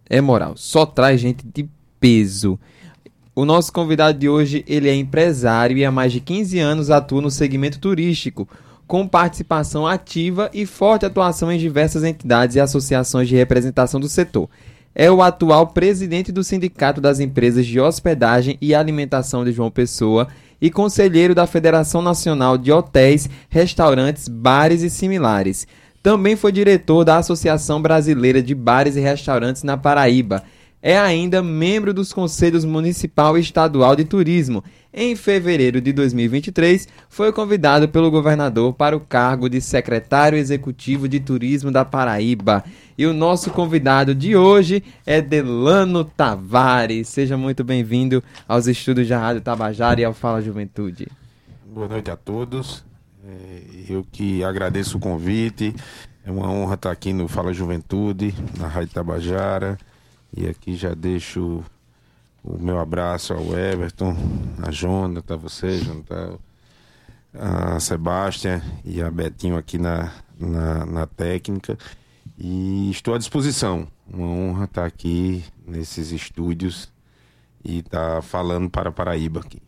[0.09, 0.55] É moral.
[0.55, 1.67] Só traz gente de
[1.99, 2.59] peso.
[3.35, 7.21] O nosso convidado de hoje, ele é empresário e há mais de 15 anos atua
[7.21, 8.47] no segmento turístico
[8.87, 14.49] com participação ativa e forte atuação em diversas entidades e associações de representação do setor.
[14.95, 20.27] É o atual presidente do Sindicato das Empresas de Hospedagem e Alimentação de João Pessoa
[20.61, 25.67] e conselheiro da Federação Nacional de Hotéis, Restaurantes, Bares e Similares.
[26.01, 30.43] Também foi diretor da Associação Brasileira de Bares e Restaurantes na Paraíba
[30.81, 34.63] é ainda membro dos Conselhos Municipal e Estadual de Turismo.
[34.93, 41.19] Em fevereiro de 2023, foi convidado pelo governador para o cargo de secretário executivo de
[41.19, 42.63] Turismo da Paraíba.
[42.97, 47.07] E o nosso convidado de hoje é Delano Tavares.
[47.07, 51.07] Seja muito bem-vindo aos estúdios da Rádio Tabajara e ao Fala Juventude.
[51.63, 52.83] Boa noite a todos.
[53.23, 55.75] É, eu que agradeço o convite.
[56.25, 59.77] É uma honra estar aqui no Fala Juventude, na Rádio Tabajara.
[60.35, 61.63] E aqui já deixo
[62.43, 64.17] o meu abraço ao Everton,
[64.63, 66.39] a Jonathan, a você, Jonathan,
[67.31, 71.77] a Sebastião e a Betinho aqui na, na, na técnica.
[72.37, 73.87] E estou à disposição.
[74.11, 76.91] Uma honra estar aqui nesses estúdios
[77.63, 79.61] e estar falando para Paraíba aqui.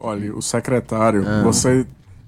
[0.00, 1.42] Olha, o secretário, ah.
[1.42, 1.86] você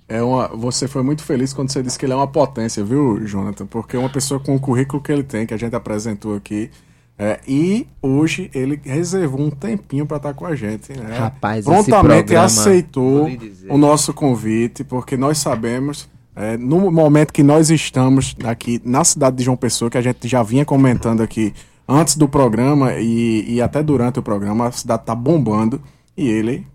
[0.09, 3.27] é uma, você foi muito feliz quando você disse que ele é uma potência, viu,
[3.27, 3.67] Jonathan?
[3.67, 6.71] Porque é uma pessoa com o currículo que ele tem, que a gente apresentou aqui,
[7.19, 10.93] é, e hoje ele reservou um tempinho para estar com a gente.
[10.93, 11.17] Né?
[11.17, 13.29] Rapaz, Prontamente programa, aceitou
[13.69, 19.37] o nosso convite, porque nós sabemos, é, no momento que nós estamos aqui na cidade
[19.37, 21.55] de João Pessoa, que a gente já vinha comentando aqui
[21.89, 25.81] antes do programa e, e até durante o programa, a cidade está bombando
[26.17, 26.67] e ele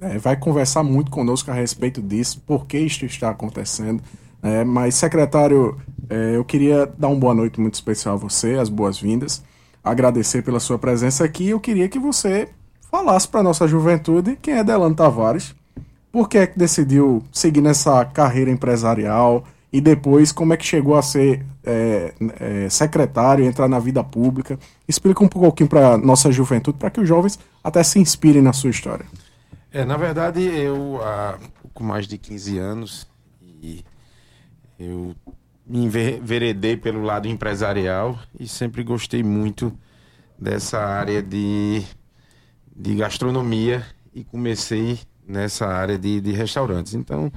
[0.00, 4.02] é, vai conversar muito conosco a respeito disso, por que isto está acontecendo.
[4.42, 5.76] É, mas, secretário,
[6.08, 9.42] é, eu queria dar uma boa noite muito especial a você, as boas-vindas
[9.86, 11.48] agradecer pela sua presença aqui.
[11.48, 12.48] Eu queria que você
[12.90, 15.54] falasse para nossa juventude quem é Delano Tavares,
[16.16, 20.96] por que é que decidiu seguir nessa carreira empresarial e depois como é que chegou
[20.96, 24.58] a ser é, é, secretário, entrar na vida pública.
[24.88, 28.70] Explica um pouquinho para nossa juventude, para que os jovens até se inspirem na sua
[28.70, 29.04] história.
[29.70, 33.06] É, na verdade, eu há pouco mais de 15 anos
[33.62, 33.84] e
[34.78, 35.14] eu
[35.66, 39.70] me enveredei pelo lado empresarial e sempre gostei muito
[40.38, 41.84] dessa área de,
[42.74, 46.94] de gastronomia e comecei nessa área de, de restaurantes.
[46.94, 47.32] Então,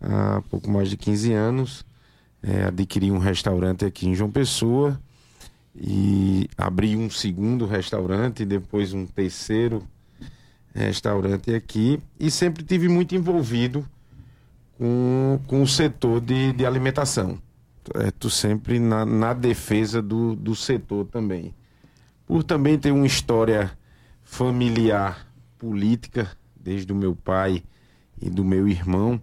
[0.00, 1.86] há pouco mais de 15 anos,
[2.42, 5.00] é, adquiri um restaurante aqui em João Pessoa
[5.74, 9.86] e abri um segundo restaurante, depois um terceiro
[10.74, 13.86] restaurante aqui e sempre tive muito envolvido
[14.78, 17.38] com, com o setor de, de alimentação
[17.94, 21.54] é, tu sempre na, na defesa do, do setor também.
[22.26, 23.70] Por também ter uma história
[24.24, 25.26] familiar
[25.58, 26.30] política,
[26.66, 27.62] desde o meu pai
[28.20, 29.20] e do meu irmão,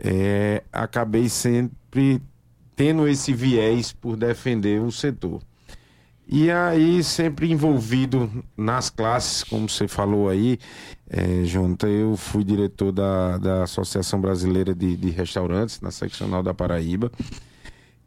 [0.00, 2.22] é, acabei sempre
[2.74, 5.42] tendo esse viés por defender o setor.
[6.26, 10.58] E aí, sempre envolvido nas classes, como você falou aí,
[11.10, 11.44] é,
[11.86, 17.12] eu fui diretor da, da Associação Brasileira de, de Restaurantes, na seccional da Paraíba.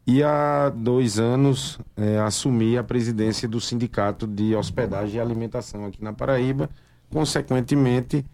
[0.04, 6.02] E há dois anos é, assumi a presidência do Sindicato de Hospedagem e Alimentação aqui
[6.02, 6.68] na Paraíba,
[7.08, 8.24] consequentemente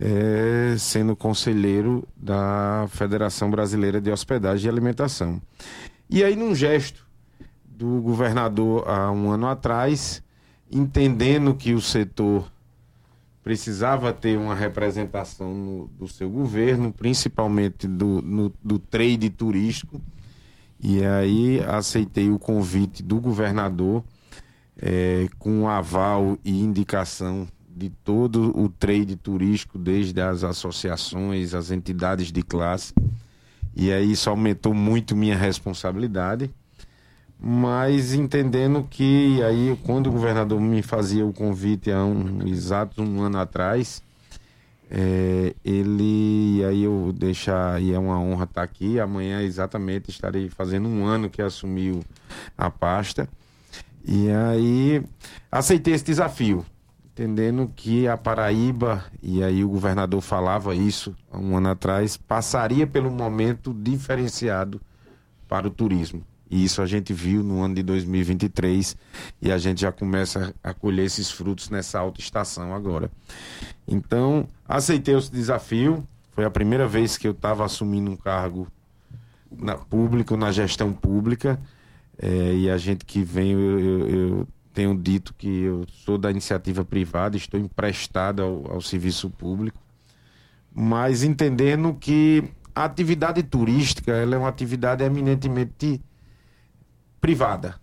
[0.00, 5.40] é, sendo conselheiro da Federação Brasileira de Hospedagem e Alimentação.
[6.08, 7.06] E aí, num gesto
[7.64, 10.22] do governador há um ano atrás,
[10.70, 12.50] entendendo que o setor
[13.42, 20.00] precisava ter uma representação no, do seu governo, principalmente do, no, do trade turístico
[20.80, 24.04] e aí aceitei o convite do governador
[24.76, 27.48] é, com aval e indicação
[27.78, 32.92] de todo o trade turístico, desde as associações, as entidades de classe.
[33.74, 36.50] E aí isso aumentou muito minha responsabilidade.
[37.40, 43.22] Mas entendendo que aí quando o governador me fazia o convite há um exato um
[43.22, 44.02] ano atrás,
[44.90, 48.98] é, ele, aí eu deixar, e é uma honra estar aqui.
[48.98, 52.02] Amanhã, exatamente, estarei fazendo um ano que assumiu
[52.56, 53.28] a pasta.
[54.04, 55.02] E aí
[55.52, 56.64] aceitei esse desafio,
[57.18, 62.86] entendendo que a Paraíba, e aí o governador falava isso há um ano atrás, passaria
[62.86, 64.80] pelo momento diferenciado
[65.48, 66.22] para o turismo.
[66.48, 68.96] E isso a gente viu no ano de 2023
[69.42, 73.10] e a gente já começa a colher esses frutos nessa alta estação agora.
[73.86, 76.06] Então, aceitei esse desafio.
[76.30, 78.68] Foi a primeira vez que eu estava assumindo um cargo
[79.50, 81.60] na, público, na gestão pública.
[82.16, 84.48] É, e a gente que vem, eu, eu, eu,
[84.78, 89.76] tenho dito que eu sou da iniciativa privada, estou emprestado ao, ao serviço público.
[90.72, 96.00] Mas entendendo que a atividade turística é uma atividade eminentemente
[97.20, 97.74] privada.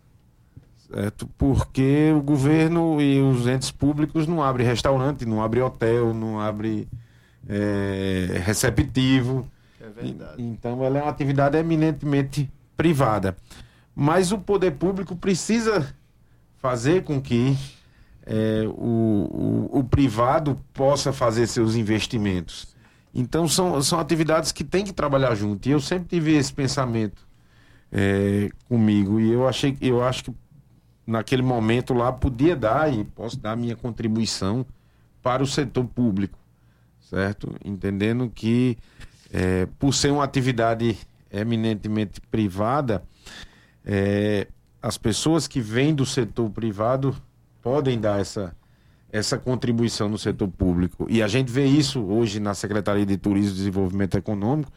[0.90, 1.28] Certo?
[1.38, 6.88] Porque o governo e os entes públicos não abrem restaurante, não abrem hotel, não abrem
[7.46, 9.46] é, receptivo.
[9.82, 10.42] É verdade.
[10.42, 13.36] Então ela é uma atividade eminentemente privada.
[13.94, 15.94] Mas o poder público precisa
[16.66, 17.56] fazer com que
[18.26, 22.76] é, o, o, o, privado possa fazer seus investimentos.
[23.14, 25.70] Então são, são atividades que tem que trabalhar junto.
[25.70, 27.22] E eu sempre tive esse pensamento
[27.92, 29.20] é, comigo.
[29.20, 30.34] E eu achei, eu acho que
[31.06, 34.66] naquele momento lá podia dar e posso dar minha contribuição
[35.22, 36.40] para o setor público,
[37.00, 37.56] certo?
[37.64, 38.76] Entendendo que,
[39.32, 40.98] é, por ser uma atividade
[41.32, 43.04] eminentemente privada,
[43.86, 44.48] é,
[44.86, 47.16] as pessoas que vêm do setor privado
[47.60, 48.56] podem dar essa,
[49.12, 51.08] essa contribuição no setor público.
[51.10, 54.72] E a gente vê isso hoje na Secretaria de Turismo e Desenvolvimento Econômico,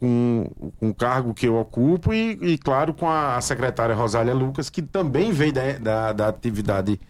[0.00, 4.68] com, com o cargo que eu ocupo e, e, claro, com a secretária Rosália Lucas,
[4.68, 7.00] que também veio da, da, da atividade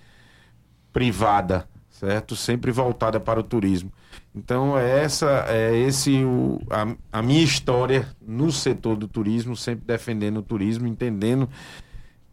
[0.93, 2.37] privada, certo?
[2.37, 3.91] Sempre voltada para o turismo.
[4.35, 9.85] Então, é essa é esse o, a, a minha história no setor do turismo, sempre
[9.87, 11.49] defendendo o turismo, entendendo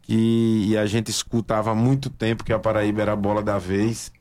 [0.01, 4.11] que a gente escutava há muito tempo que a Paraíba era a bola da vez.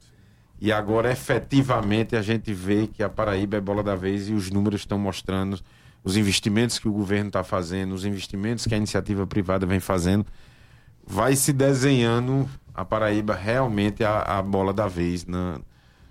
[0.61, 4.51] E agora, efetivamente, a gente vê que a Paraíba é bola da vez e os
[4.51, 5.61] números estão mostrando
[6.03, 10.25] os investimentos que o governo está fazendo, os investimentos que a iniciativa privada vem fazendo.
[11.07, 15.27] Vai se desenhando a Paraíba realmente a, a bola da vez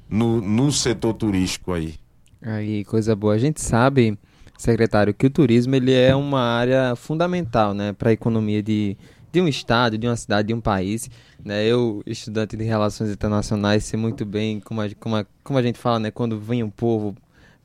[0.09, 1.95] no, no setor turístico aí.
[2.41, 3.33] Aí, coisa boa.
[3.33, 4.17] A gente sabe,
[4.57, 8.97] secretário, que o turismo ele é uma área fundamental né, para a economia de,
[9.31, 11.09] de um estado, de uma cidade, de um país.
[11.43, 11.65] Né?
[11.65, 15.79] Eu, estudante de relações internacionais, sei muito bem como a, como a, como a gente
[15.79, 16.11] fala, né?
[16.11, 17.15] quando vem um povo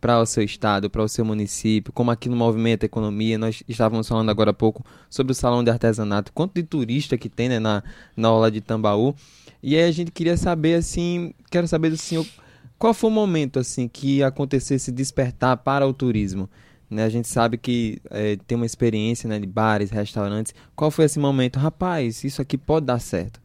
[0.01, 4.09] para o seu estado, para o seu município, como aqui no Movimento Economia, nós estávamos
[4.09, 7.59] falando agora há pouco sobre o Salão de Artesanato, quanto de turista que tem né,
[7.59, 7.83] na,
[8.17, 9.15] na aula de Tambaú.
[9.63, 12.27] E aí a gente queria saber, assim, quero saber do senhor,
[12.79, 16.49] qual foi o momento, assim, que aconteceu esse despertar para o turismo?
[16.89, 20.55] Né, a gente sabe que é, tem uma experiência né, de bares, restaurantes.
[20.75, 21.59] Qual foi esse momento?
[21.59, 23.41] Rapaz, isso aqui pode dar certo.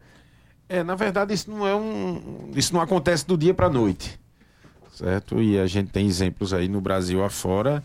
[0.68, 2.50] É, na verdade, isso não é um.
[2.56, 4.18] Isso não acontece do dia para a noite.
[4.96, 5.42] Certo?
[5.42, 7.82] E a gente tem exemplos aí no Brasil afora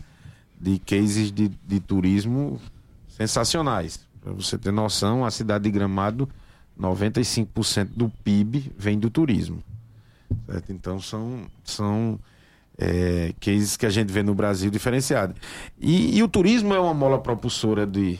[0.58, 2.58] de cases de, de turismo
[3.06, 4.00] sensacionais.
[4.22, 6.26] Para você ter noção, a cidade de Gramado
[6.80, 9.62] 95% do PIB vem do turismo.
[10.46, 10.72] Certo?
[10.72, 12.18] Então são, são
[12.78, 15.34] é, cases que a gente vê no Brasil diferenciado.
[15.78, 18.18] E, e o turismo é uma mola propulsora de,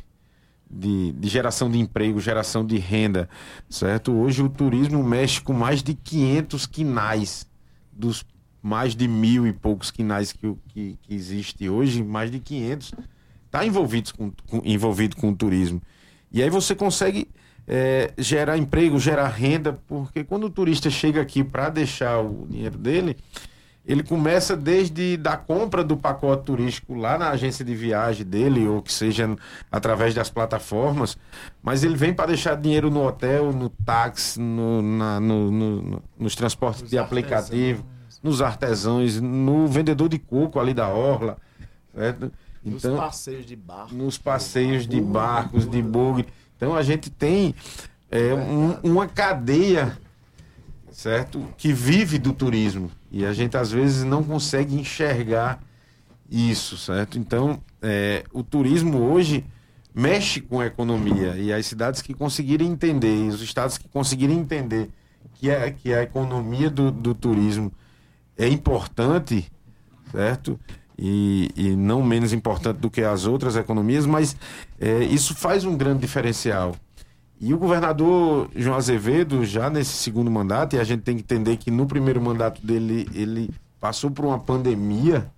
[0.71, 3.27] de, de, geração de emprego, geração de renda,
[3.71, 4.13] certo?
[4.13, 7.47] Hoje o turismo mexe com mais de 500 quinais
[7.91, 8.23] dos
[8.63, 12.93] mais de mil e poucos quinais que, que, que existe hoje, mais de 500
[13.47, 15.83] está envolvido com, com, envolvido com o turismo.
[16.33, 17.29] E aí você consegue
[17.69, 22.79] é, gerar emprego, gerar renda, porque quando o turista chega aqui para deixar o dinheiro
[22.79, 23.17] dele,
[23.85, 28.81] ele começa desde da compra do pacote turístico lá na agência de viagem dele, ou
[28.81, 29.37] que seja
[29.71, 31.19] através das plataformas,
[31.63, 36.37] mas ele vem para deixar dinheiro no hotel, no táxi, no, na, no, no, nos
[36.37, 37.85] transportes Os de aplicativo,
[38.23, 41.37] nos artesãos, no vendedor de coco ali da Orla,
[41.95, 42.33] certo?
[42.65, 43.93] Então, nos passeios de barcos.
[43.93, 46.25] Nos passeios de barcos, de bug.
[46.57, 47.55] Então a gente tem
[48.11, 49.99] é, um, uma cadeia,
[50.91, 51.45] certo?
[51.57, 52.91] Que vive do turismo.
[53.11, 55.61] E a gente às vezes não consegue enxergar
[56.31, 57.19] isso, certo?
[57.19, 59.45] Então, é, o turismo hoje
[59.93, 61.37] mexe com a economia.
[61.37, 64.89] E as cidades que conseguirem entender, os estados que conseguirem entender
[65.35, 67.73] que, é, que a economia do, do turismo
[68.45, 69.51] é importante,
[70.11, 70.59] certo?
[71.05, 74.37] e, e não menos importante do que as outras economias, mas
[74.81, 76.77] é, isso faz um grande diferencial.
[77.41, 81.57] E o governador João Azevedo, já nesse segundo mandato, e a gente tem que entender
[81.57, 85.29] que no primeiro mandato dele, ele passou por uma pandemia,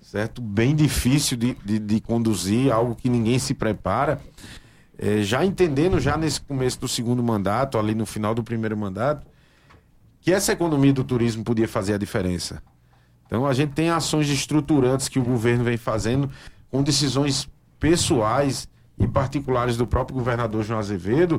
[0.00, 0.40] certo?
[0.40, 4.20] Bem difícil de, de, de conduzir, algo que ninguém se prepara.
[4.96, 9.26] É, já entendendo, já nesse começo do segundo mandato, ali no final do primeiro mandato,
[10.20, 12.62] que essa economia do turismo podia fazer a diferença.
[13.26, 16.30] Então a gente tem ações estruturantes que o governo vem fazendo
[16.70, 17.48] com decisões
[17.78, 18.68] pessoais
[18.98, 21.36] e particulares do próprio governador João Azevedo,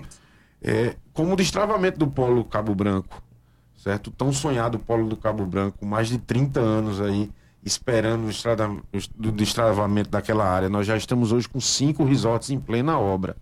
[0.62, 3.22] é, como o destravamento do Polo Cabo Branco,
[3.78, 4.10] certo?
[4.12, 7.30] Tão sonhado o Polo do Cabo Branco, mais de 30 anos aí
[7.64, 10.68] esperando o destravamento daquela área.
[10.68, 13.36] Nós já estamos hoje com cinco resorts em plena obra.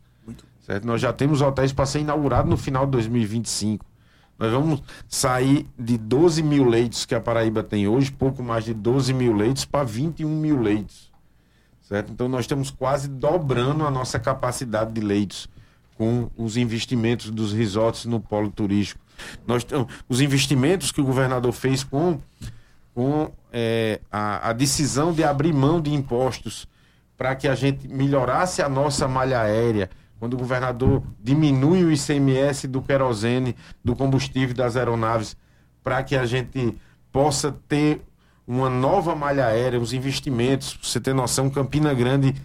[0.59, 0.85] Certo?
[0.85, 3.85] Nós já temos hotéis para ser inaugurado no final de 2025.
[4.39, 8.73] Nós vamos sair de 12 mil leitos que a Paraíba tem hoje, pouco mais de
[8.73, 11.11] 12 mil leitos, para 21 mil leitos.
[11.81, 12.13] Certo?
[12.13, 15.49] Então nós estamos quase dobrando a nossa capacidade de leitos
[15.97, 19.01] com os investimentos dos resorts no polo turístico.
[19.45, 19.65] Nós,
[20.07, 22.17] os investimentos que o governador fez com,
[22.95, 26.65] com é, a, a decisão de abrir mão de impostos
[27.17, 32.67] para que a gente melhorasse a nossa malha aérea, quando o governador diminui o ICMS
[32.67, 35.35] do querosene, do combustível das aeronaves,
[35.83, 36.77] para que a gente
[37.11, 38.01] possa ter
[38.45, 40.75] uma nova malha aérea, os investimentos.
[40.75, 42.35] Pra você ter noção, Campina Grande,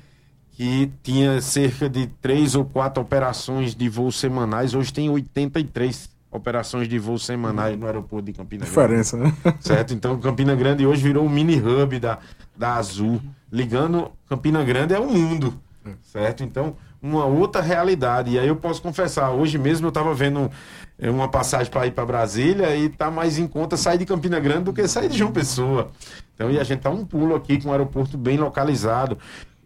[0.53, 6.89] que tinha cerca de três ou quatro operações de voos semanais, hoje tem 83 operações
[6.89, 8.71] de voos semanais no aeroporto de Campina Grande.
[8.71, 9.33] Diferença, né?
[9.61, 9.95] Certo?
[9.95, 12.19] Então Campina Grande hoje virou um mini hub da,
[12.57, 13.21] da Azul,
[13.51, 15.59] ligando Campina Grande ao mundo.
[16.03, 16.43] Certo?
[16.43, 18.31] Então, uma outra realidade.
[18.31, 20.51] E aí eu posso confessar, hoje mesmo eu estava vendo
[20.99, 24.41] é, uma passagem para ir para Brasília e tá mais em conta sair de Campina
[24.41, 25.91] Grande do que sair de João Pessoa.
[26.35, 29.19] Então, e a gente tá um pulo aqui com um aeroporto bem localizado.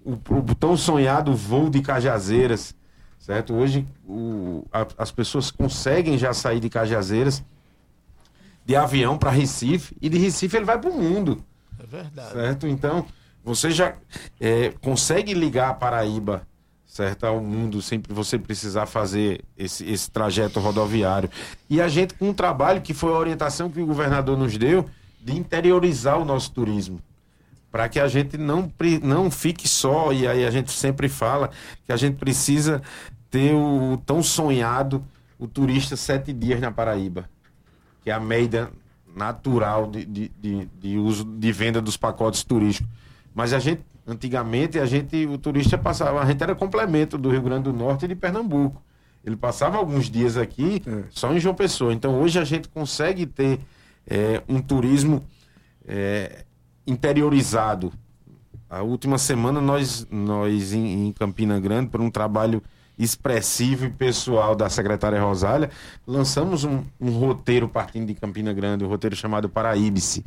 [0.05, 2.75] O, o tão sonhado voo de Cajazeiras,
[3.21, 3.55] certo?
[3.55, 7.45] Hoje o, a- as pessoas conseguem já sair de Cajazeiras
[8.67, 11.43] de avião para Recife e de Recife ele vai para o mundo.
[11.79, 12.33] É verdade.
[12.33, 12.67] Certo?
[12.67, 13.07] Então,
[13.45, 13.95] você já
[14.41, 16.43] é, consegue ligar a Paraíba
[16.99, 21.31] certo, ao mundo sem você precisar fazer esse, esse trajeto rodoviário.
[21.71, 24.85] E a gente, com um trabalho que foi a orientação que o governador nos deu,
[25.21, 27.01] de interiorizar o nosso turismo.
[27.71, 28.73] Para que a gente não,
[29.03, 31.51] não fique só, e aí a gente sempre fala
[31.87, 32.83] que a gente precisa
[33.31, 35.05] ter o tão sonhado
[35.39, 37.29] o turista sete dias na Paraíba
[38.03, 38.71] que é a média
[39.15, 42.91] natural de, de, de, de uso de venda dos pacotes turísticos.
[43.35, 47.43] Mas a gente, antigamente, a gente, o turista passava, a gente era complemento do Rio
[47.43, 48.83] Grande do Norte e de Pernambuco.
[49.25, 51.05] Ele passava alguns dias aqui É.
[51.11, 51.93] só em João Pessoa.
[51.93, 53.61] Então hoje a gente consegue ter
[54.07, 55.23] é, um turismo
[55.87, 56.45] é,
[56.87, 57.93] interiorizado.
[58.71, 62.63] A última semana nós, nós em, em Campina Grande, por um trabalho
[62.99, 65.71] expressivo e pessoal da secretária Rosália,
[66.07, 70.25] lançamos um, um roteiro partindo de Campina Grande, um roteiro chamado Paraíbice,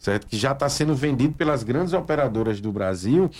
[0.00, 0.26] certo?
[0.26, 3.30] Que já está sendo vendido pelas grandes operadoras do Brasil,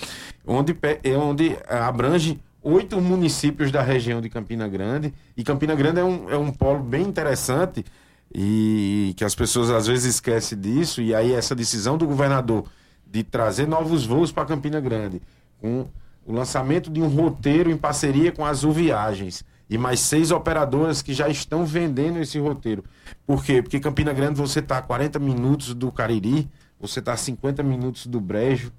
[0.46, 5.12] onde, é onde abrange oito municípios da região de Campina Grande.
[5.36, 7.84] E Campina Grande é um, é um polo bem interessante
[8.32, 11.00] e que as pessoas às vezes esquecem disso.
[11.00, 12.64] E aí essa decisão do governador
[13.10, 15.20] de trazer novos voos para Campina Grande,
[15.60, 15.88] com
[16.26, 21.14] o lançamento de um roteiro em parceria com Azul Viagens e mais seis operadoras que
[21.14, 22.84] já estão vendendo esse roteiro.
[23.26, 23.62] Por quê?
[23.62, 26.48] Porque Campina Grande você está a 40 minutos do Cariri,
[26.80, 28.72] você está a 50 minutos do Brejo,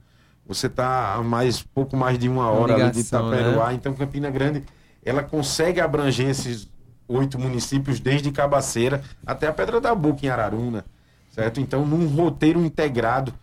[0.46, 3.74] você está a mais pouco mais de uma hora ali de ligação, Itaperuá.
[3.74, 4.64] Então Campina Grande
[5.04, 6.70] ela consegue abranger esses
[7.08, 10.86] oito municípios desde Cabaceira até a Pedra da Boca em Araruna,
[11.30, 11.60] certo?
[11.60, 13.34] Então num roteiro integrado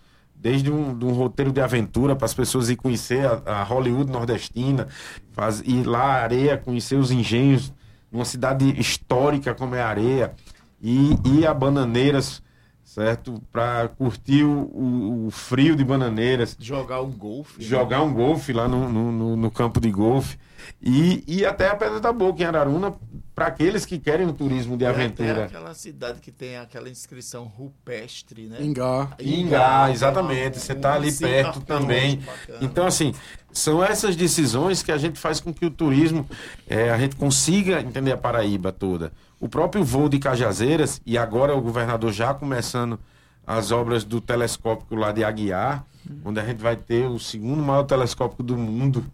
[0.41, 4.11] desde um, de um roteiro de aventura para as pessoas ir conhecer a, a Hollywood
[4.11, 4.87] nordestina,
[5.33, 7.73] faz, ir lá à areia, conhecer os engenhos,
[8.11, 10.33] numa cidade histórica como é a areia,
[10.81, 12.43] e ir a Bananeiras,
[12.85, 13.43] certo?
[13.53, 17.61] Para curtir o, o- o frio de Bananeiras, Jogar um golfe.
[17.61, 17.65] né?
[17.67, 20.39] jogar um golfe lá no, no, no- no campo de golfe,
[20.83, 22.95] e ir até a Pedra da Boca em Araruna,
[23.35, 25.45] para aqueles que querem um turismo de É até aventura.
[25.45, 28.57] aquela cidade que tem aquela inscrição rupestre, né?
[28.61, 29.15] Engar.
[29.21, 30.59] Ingá, exatamente.
[30.59, 32.21] Você está ali perto também.
[32.61, 33.15] Então, assim,
[33.53, 36.29] são essas decisões que a gente faz com que o turismo,
[36.67, 39.13] eh, a gente consiga entender a Paraíba toda.
[39.41, 42.99] O próprio voo de Cajazeiras, e agora o governador já começando
[43.47, 45.85] as obras do telescópio lá de Aguiar,
[46.25, 49.05] onde a gente vai ter o segundo maior telescópio do mundo,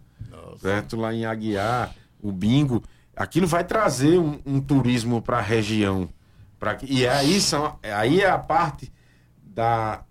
[0.57, 0.97] certo?
[0.97, 2.83] Lá em Aguiar, o Bingo.
[3.15, 6.09] Aquilo vai trazer um, um turismo para a região.
[6.59, 8.91] Pra, e aí, são, aí é a parte
[9.41, 10.03] da,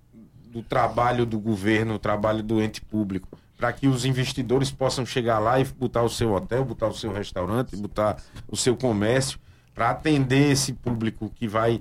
[0.47, 5.39] do trabalho do governo, o trabalho do ente público, para que os investidores possam chegar
[5.39, 8.17] lá e botar o seu hotel, botar o seu restaurante, botar
[8.49, 9.39] o seu comércio,
[9.75, 11.81] para atender esse público que vai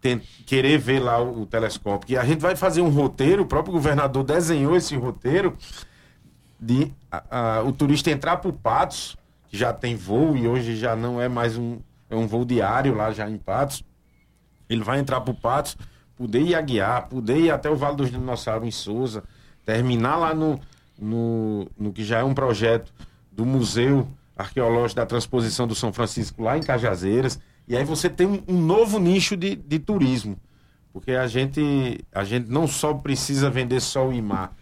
[0.00, 2.12] ten- querer ver lá o, o telescópio.
[2.14, 5.56] E a gente vai fazer um roteiro, o próprio governador desenhou esse roteiro
[6.60, 9.16] de a- a- o turista entrar para o Patos,
[9.48, 11.78] que já tem voo e hoje já não é mais um,
[12.10, 13.82] é um voo diário lá já em Patos.
[14.68, 15.76] Ele vai entrar para o Patos,
[16.16, 19.22] poder ir a guiar, poder ir até o Vale dos Dinossauros em Souza,
[19.64, 20.58] terminar lá no,
[20.98, 22.92] no, no que já é um projeto
[23.30, 27.38] do Museu Arqueológico da Transposição do São Francisco lá em Cajazeiras.
[27.66, 30.36] E aí você tem um, um novo nicho de, de turismo.
[30.92, 34.52] Porque a gente, a gente não só precisa vender só o IMAR.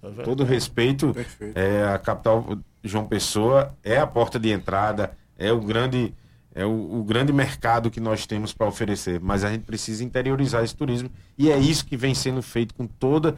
[0.00, 1.56] Com todo respeito, Perfeito.
[1.58, 6.14] é, a capital João Pessoa é a porta de entrada, é o grande,
[6.54, 9.20] é o, o grande mercado que nós temos para oferecer.
[9.20, 12.86] Mas a gente precisa interiorizar esse turismo e é isso que vem sendo feito com
[12.86, 13.34] todas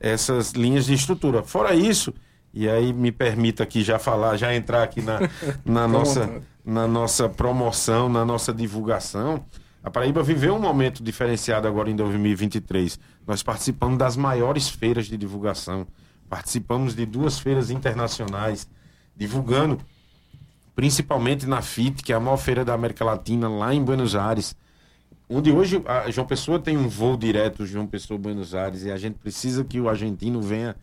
[0.00, 1.42] essas linhas de estrutura.
[1.42, 2.14] Fora isso,
[2.56, 5.20] e aí me permita aqui já falar, já entrar aqui na,
[5.62, 9.44] na, nossa, na nossa promoção, na nossa divulgação.
[9.84, 12.98] A Paraíba viveu um momento diferenciado agora em 2023.
[13.26, 15.86] Nós participamos das maiores feiras de divulgação.
[16.30, 18.66] Participamos de duas feiras internacionais,
[19.14, 19.78] divulgando,
[20.74, 24.56] principalmente na FIT, que é a maior feira da América Latina, lá em Buenos Aires.
[25.28, 28.96] Onde hoje a João Pessoa tem um voo direto João Pessoa Buenos Aires e a
[28.96, 30.74] gente precisa que o argentino venha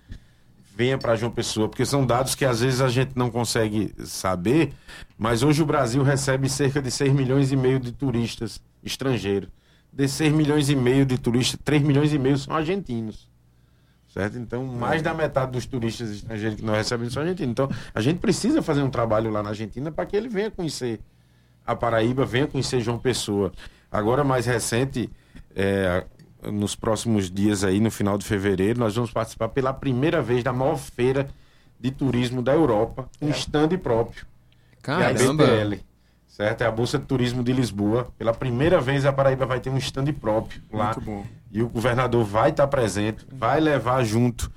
[0.76, 4.74] venha para João Pessoa, porque são dados que às vezes a gente não consegue saber,
[5.18, 9.50] mas hoje o Brasil recebe cerca de 6 milhões e meio de turistas estrangeiros.
[9.92, 13.30] De 6 milhões e meio de turistas, 3 milhões e meio são argentinos.
[14.12, 14.38] Certo?
[14.38, 17.52] Então, mais da metade dos turistas estrangeiros que nós recebemos são argentinos.
[17.52, 21.00] Então, a gente precisa fazer um trabalho lá na Argentina para que ele venha conhecer
[21.66, 23.52] a Paraíba, venha conhecer João Pessoa.
[23.92, 25.10] Agora, mais recente,
[25.56, 26.04] é,
[26.52, 30.52] nos próximos dias aí, no final de fevereiro, nós vamos participar pela primeira vez da
[30.54, 31.28] maior feira
[31.80, 34.26] de turismo da Europa, um stand próprio.
[34.82, 35.44] Caramba.
[35.46, 35.84] É a BTL,
[36.28, 36.62] certo?
[36.62, 38.10] É a Bolsa de Turismo de Lisboa.
[38.18, 40.86] Pela primeira vez a Paraíba vai ter um stand próprio lá.
[40.86, 41.26] Muito bom.
[41.52, 44.52] E o governador vai estar presente, vai levar junto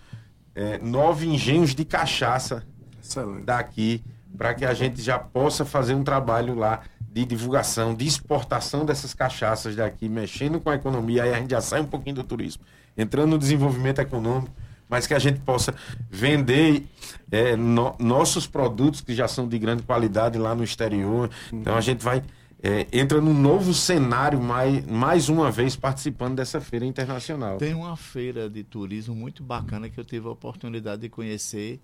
[0.55, 2.65] é, nove engenhos de cachaça
[3.03, 3.45] Excelente.
[3.45, 4.03] daqui
[4.37, 6.81] para que a gente já possa fazer um trabalho lá
[7.17, 11.63] de divulgação, de exportação dessas cachaças daqui, mexendo com a economia, aí a gente já
[11.63, 12.63] sai um pouquinho do turismo,
[12.95, 14.53] entrando no desenvolvimento econômico,
[14.87, 15.75] mas que a gente possa
[16.11, 16.85] vender
[17.33, 21.31] é, no- nossos produtos que já são de grande qualidade lá no exterior.
[21.51, 22.23] Então a gente vai
[22.63, 27.57] é, entra num novo cenário mais, mais uma vez participando dessa feira internacional.
[27.57, 31.81] Tem uma feira de turismo muito bacana que eu tive a oportunidade de conhecer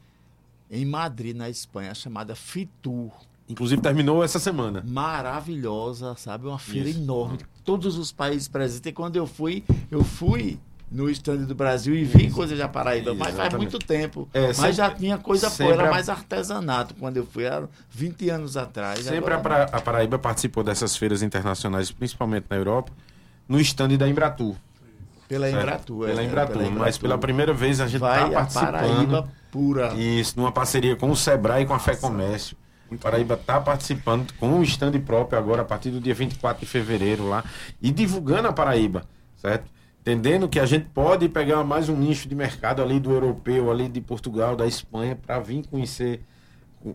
[0.70, 3.10] em Madrid, na Espanha, chamada Fitur.
[3.48, 4.82] Inclusive terminou essa semana.
[4.86, 6.46] Maravilhosa, sabe?
[6.46, 7.00] Uma feira Isso.
[7.00, 7.38] enorme.
[7.64, 8.86] Todos os países presentes.
[8.86, 10.58] E quando eu fui, eu fui
[10.90, 14.28] no estande do Brasil e vi coisa da Paraíba, mas faz muito tempo.
[14.32, 16.94] É, mas sempre- já tinha coisa fora, a- mais artesanato.
[16.94, 19.00] Quando eu fui, era 20 anos atrás.
[19.00, 22.92] Sempre Agora- a, Para- a Paraíba participou dessas feiras internacionais, principalmente na Europa,
[23.48, 24.54] no stand da Embratur.
[25.28, 25.48] Pela?
[25.50, 26.06] Embratur.
[26.06, 26.52] Pela é, Embratur.
[26.58, 27.00] pela Mas Embratur.
[27.00, 28.64] pela primeira vez a gente está participando.
[28.72, 29.94] Paraíba pura.
[29.94, 32.54] Isso, numa parceria com o Sebrae e com a Fé Comércio.
[32.94, 36.66] O Paraíba está participando com um stand próprio agora, a partir do dia 24 de
[36.66, 37.44] fevereiro lá,
[37.80, 39.04] e divulgando a Paraíba,
[39.36, 39.70] certo?
[40.00, 43.88] Entendendo que a gente pode pegar mais um nicho de mercado ali do europeu, ali
[43.88, 46.20] de Portugal, da Espanha, para vir conhecer,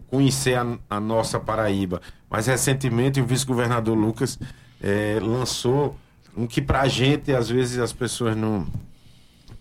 [0.07, 2.01] conhecer a, a nossa Paraíba.
[2.29, 4.37] Mas recentemente o vice-governador Lucas
[4.81, 5.95] eh, lançou
[6.35, 8.67] um que para a gente, às vezes, as pessoas não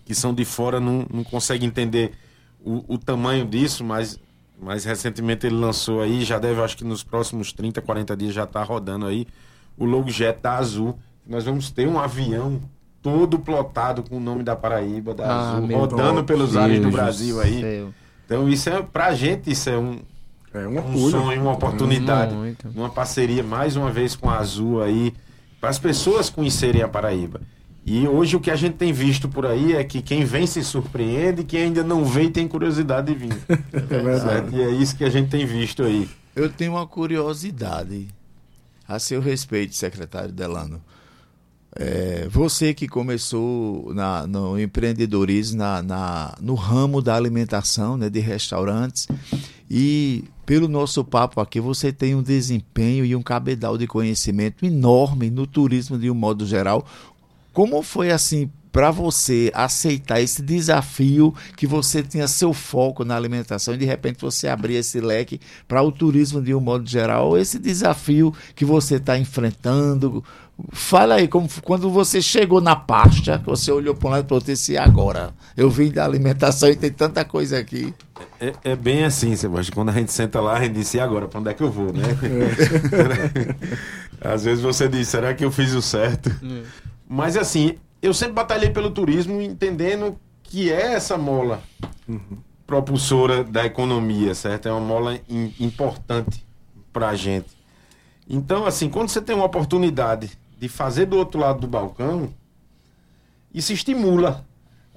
[0.05, 2.13] que são de fora não, não conseguem entender
[2.61, 4.19] o, o tamanho disso, mas,
[4.61, 8.45] mas recentemente ele lançou aí, já deve, acho que nos próximos 30, 40 dias já
[8.45, 9.27] está rodando aí,
[9.77, 10.99] o logo Jet da Azul.
[11.27, 12.61] Nós vamos ter um avião
[13.03, 17.41] todo plotado com o nome da Paraíba, da Ah, Azul, rodando pelos ares do Brasil
[17.41, 17.89] aí.
[18.25, 19.99] Então isso é, pra gente, isso é um,
[20.55, 22.69] É um um sonho, uma oportunidade, Muito.
[22.75, 25.13] uma parceria mais uma vez com a Azul aí,
[25.61, 27.41] para as pessoas conhecerem a Paraíba.
[27.89, 30.63] E hoje o que a gente tem visto por aí é que quem vem se
[30.65, 33.33] surpreende, quem ainda não veio tem curiosidade de vir.
[33.73, 34.57] É verdade.
[34.57, 36.09] E é isso que a gente tem visto aí.
[36.35, 38.09] Eu tenho uma curiosidade.
[38.89, 40.83] A seu respeito, secretário Delano.
[41.79, 48.19] É, você que começou na- no empreendedorismo na, na- no ramo da alimentação, né, de
[48.19, 49.07] restaurantes,
[49.71, 55.29] e pelo nosso papo aqui, você tem um desempenho e um cabedal de conhecimento enorme
[55.31, 56.87] no turismo de um modo geral.
[57.57, 63.73] Como foi assim para você aceitar esse desafio que você tinha seu foco na alimentação
[63.73, 67.39] e de repente você abrir esse leque para o turismo de um modo geral?
[67.39, 70.23] Esse desafio que você está enfrentando?
[70.71, 74.45] Fala aí, como, quando você chegou na pasta, você olhou para um lado e falou
[74.47, 75.33] assim, e agora?
[75.57, 77.95] Eu vim da alimentação e tem tanta coisa aqui.
[78.39, 79.77] É, é bem assim, Sebastião.
[79.77, 81.71] Quando a gente senta lá, a gente diz, e agora, para onde é que eu
[81.71, 82.03] vou, né?
[84.21, 86.31] Às vezes você diz, será que eu fiz o certo?
[87.09, 91.63] Mas assim, eu sempre batalhei pelo turismo, entendendo que é essa mola
[92.67, 94.69] propulsora da economia, certo?
[94.69, 96.45] É uma mola im- importante
[96.93, 97.49] para a gente.
[98.29, 102.29] Então, assim, quando você tem uma oportunidade de fazer do outro lado do balcão,
[103.55, 104.45] isso estimula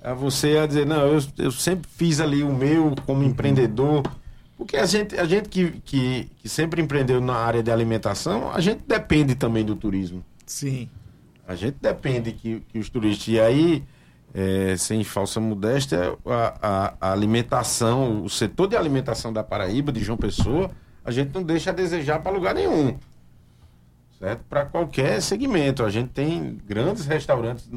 [0.02, 4.04] a você a dizer, não, eu, eu sempre fiz ali o meu como empreendedor.
[4.58, 8.60] Porque a gente, a gente que, que, que sempre empreendeu na área de alimentação, a
[8.60, 10.24] gente depende também do turismo.
[10.46, 10.90] Sim.
[11.50, 13.28] A gente depende que, que os turistas.
[13.28, 13.84] E aí,
[14.36, 20.00] é, sem falsa modéstia, a, a- a alimentação, o setor de alimentação da Paraíba, de
[20.04, 20.70] João Pessoa,
[21.04, 22.96] a gente não deixa a desejar para lugar nenhum.
[24.20, 24.44] Certo?
[24.48, 25.84] Para qualquer segmento.
[25.84, 27.68] A gente tem grandes restaurantes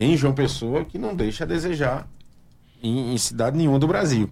[0.00, 2.08] em João Pessoa que não deixa a desejar
[2.82, 4.30] em, em cidade nenhuma do Brasil.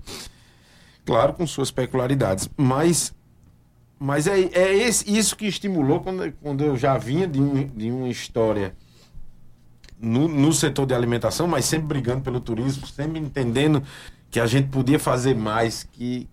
[1.05, 2.49] Claro, com suas peculiaridades.
[2.57, 3.13] Mas
[4.03, 7.91] mas é, é esse- isso que estimulou quando, quando eu já vinha de, um- de
[7.91, 8.75] uma história
[10.01, 13.83] no, no setor de alimentação, mas sempre brigando pelo turismo, sempre entendendo
[14.31, 15.85] que a gente podia fazer mais.
[15.93, 16.27] Que...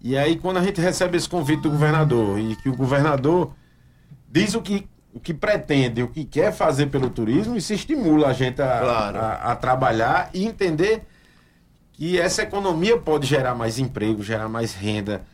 [0.00, 3.52] E aí, quando a gente recebe esse convite do governador e que o governador
[4.30, 8.32] diz o que, o que pretende, o que quer fazer pelo turismo, isso estimula a
[8.32, 9.18] gente a, Claro.
[9.18, 11.02] a, a trabalhar e entender
[11.92, 15.24] que essa economia pode gerar mais emprego, gerar mais renda,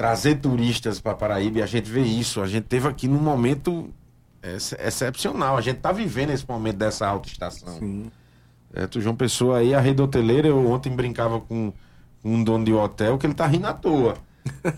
[0.00, 2.40] trazer turistas para Paraíba e a gente vê isso.
[2.40, 3.90] A gente teve aqui num momento
[4.42, 5.58] ex excepcional.
[5.58, 7.78] A gente está vivendo esse momento dessa alta estação.
[7.78, 8.10] Sim.
[8.72, 11.70] É, tu, João Pessoa aí, a rede hoteleira, eu ontem brincava com
[12.24, 14.14] um dono de hotel que ele tá rindo à toa.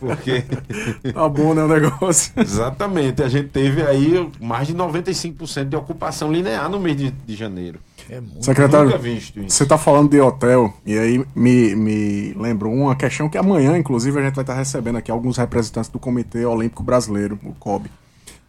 [0.01, 0.43] Porque.
[1.15, 2.33] tá bom, né, o negócio?
[2.43, 3.23] Exatamente.
[3.23, 7.79] A gente teve aí mais de 95% de ocupação linear no mês de, de janeiro.
[8.09, 8.91] É muito Secretário,
[9.49, 14.19] você está falando de hotel, e aí me, me lembrou uma questão que amanhã, inclusive,
[14.19, 17.91] a gente vai estar recebendo aqui alguns representantes do Comitê Olímpico Brasileiro, o COB,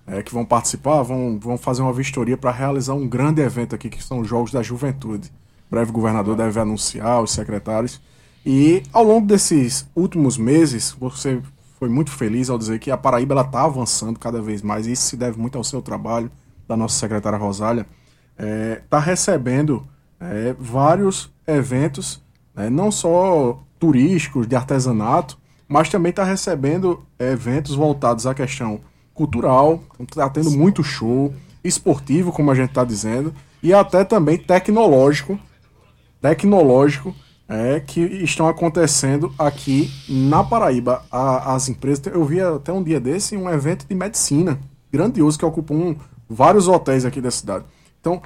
[0.05, 3.89] é, que vão participar, vão, vão fazer uma vistoria para realizar um grande evento aqui,
[3.89, 5.31] que são os Jogos da Juventude.
[5.69, 8.01] O breve governador deve anunciar, os secretários.
[8.45, 11.41] E ao longo desses últimos meses, você
[11.79, 15.03] foi muito feliz ao dizer que a Paraíba está avançando cada vez mais, e isso
[15.03, 16.29] se deve muito ao seu trabalho,
[16.67, 17.85] da nossa secretária Rosália,
[18.37, 19.87] está é, tá recebendo
[20.19, 22.21] é, vários eventos,
[22.55, 28.81] né, não só turísticos, de artesanato, mas também está recebendo eventos voltados à questão
[29.13, 35.39] cultural, está tendo muito show, esportivo, como a gente está dizendo, e até também tecnológico,
[36.21, 37.15] tecnológico,
[37.47, 41.03] é, que estão acontecendo aqui na Paraíba.
[41.11, 44.59] A, as empresas, eu vi até um dia desse um evento de medicina
[44.91, 45.95] grandioso que ocupa um,
[46.29, 47.65] vários hotéis aqui da cidade.
[48.03, 48.21] Então,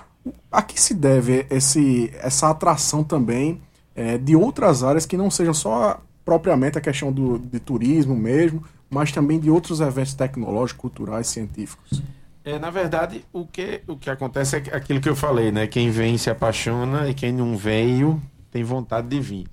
[0.51, 3.61] a que se deve esse, essa atração também
[3.95, 8.63] é, de outras áreas que não sejam só propriamente a questão do, de turismo mesmo,
[8.89, 12.01] mas também de outros eventos tecnológicos, culturais, científicos?
[12.43, 15.67] É, na verdade, o que, o que acontece é aquilo que eu falei, né?
[15.67, 18.19] Quem vem se apaixona e quem não veio
[18.49, 19.47] tem vontade de vir.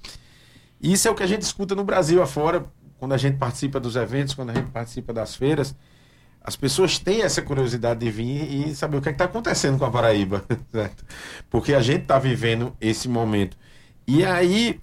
[0.80, 2.64] Isso é o que a gente escuta no Brasil afora,
[2.98, 5.76] quando a gente participa dos eventos, quando a gente participa das feiras.
[6.44, 9.86] As pessoas têm essa curiosidade de vir e saber o que é está acontecendo com
[9.86, 11.02] a Paraíba, certo?
[11.48, 13.56] Porque a gente está vivendo esse momento.
[14.06, 14.78] E aí,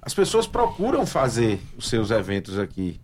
[0.00, 2.98] as pessoas procuram fazer os seus eventos aqui,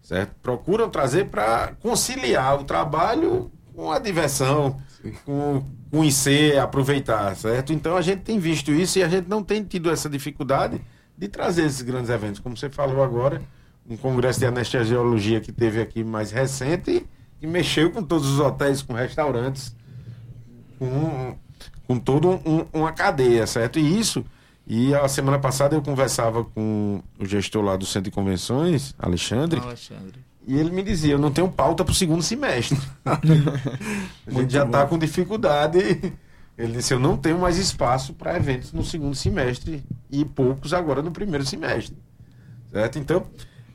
[0.00, 0.32] certo?
[0.40, 4.80] Procuram trazer para conciliar o trabalho com a diversão,
[5.24, 7.72] com conhecer, aproveitar, certo?
[7.72, 10.80] Então a gente tem visto isso e a gente não tem tido essa dificuldade
[11.18, 12.38] de trazer esses grandes eventos.
[12.38, 13.42] Como você falou agora,
[13.88, 17.04] um congresso de anestesiologia que teve aqui mais recente
[17.40, 19.74] e mexeu com todos os hotéis, com restaurantes,
[20.78, 21.36] com,
[21.86, 23.78] com toda um, uma cadeia, certo?
[23.78, 24.24] E isso,
[24.66, 29.58] e a semana passada eu conversava com o gestor lá do Centro de Convenções, Alexandre.
[29.60, 30.30] Alexandre.
[30.46, 32.78] E ele me dizia, eu não tenho pauta para o segundo semestre.
[33.04, 35.78] a gente já está com dificuldade.
[36.56, 41.02] Ele disse, eu não tenho mais espaço para eventos no segundo semestre e poucos agora
[41.02, 41.96] no primeiro semestre.
[42.70, 42.98] Certo?
[42.98, 43.26] Então,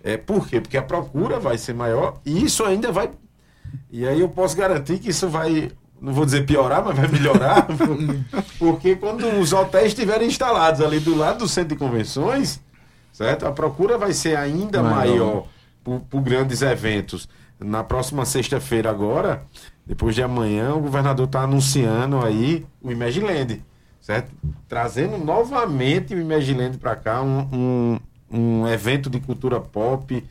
[0.03, 0.61] é, por quê?
[0.61, 3.11] Porque a procura vai ser maior e isso ainda vai
[3.91, 5.71] e aí eu posso garantir que isso vai,
[6.01, 7.67] não vou dizer piorar, mas vai melhorar,
[8.59, 12.59] porque quando os hotéis estiverem instalados ali do lado do centro de convenções,
[13.11, 13.45] certo?
[13.45, 15.47] A procura vai ser ainda maior,
[15.83, 17.29] por, por grandes eventos.
[17.59, 19.45] Na próxima sexta-feira agora,
[19.85, 23.63] depois de amanhã, o governador está anunciando aí o Imagiland,
[24.01, 24.31] certo?
[24.67, 27.99] Trazendo novamente o Imagiland para cá, um, um,
[28.29, 30.23] um evento de cultura pop,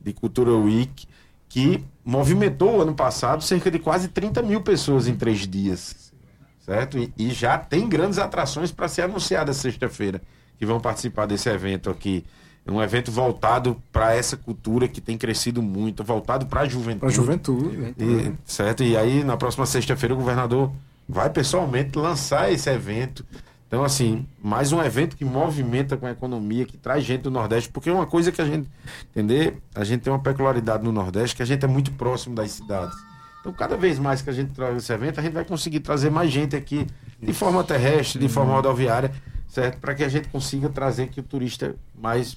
[0.00, 1.06] de cultura week,
[1.48, 6.12] que movimentou ano passado cerca de quase 30 mil pessoas em três dias.
[6.60, 6.98] Certo?
[6.98, 10.20] E, e já tem grandes atrações para ser anunciadas sexta-feira,
[10.58, 12.24] que vão participar desse evento aqui.
[12.64, 17.00] É um evento voltado para essa cultura que tem crescido muito, voltado para a juventude.
[17.00, 17.94] Para a juventude.
[17.98, 18.84] E, certo?
[18.84, 20.70] E aí, na próxima sexta-feira, o governador
[21.08, 23.24] vai pessoalmente lançar esse evento
[23.70, 27.70] então, assim, mais um evento que movimenta com a economia, que traz gente do Nordeste,
[27.70, 28.68] porque é uma coisa que a gente,
[29.10, 32.50] entender, a gente tem uma peculiaridade no Nordeste, que a gente é muito próximo das
[32.50, 32.98] cidades.
[33.38, 36.10] Então, cada vez mais que a gente traz esse evento, a gente vai conseguir trazer
[36.10, 36.84] mais gente aqui,
[37.22, 39.12] de forma terrestre, de forma rodoviária,
[39.46, 39.78] certo?
[39.78, 42.36] Para que a gente consiga trazer que o turista mais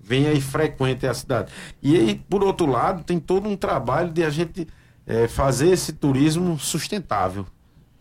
[0.00, 1.52] venha e frequente a cidade.
[1.80, 4.66] E aí, por outro lado, tem todo um trabalho de a gente
[5.06, 7.46] é, fazer esse turismo sustentável,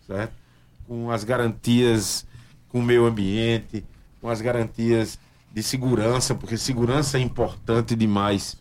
[0.07, 0.33] certo?
[0.87, 2.25] Com as garantias
[2.71, 3.83] com o meio ambiente,
[4.21, 5.19] com as garantias
[5.53, 8.57] de segurança, porque segurança é importante demais.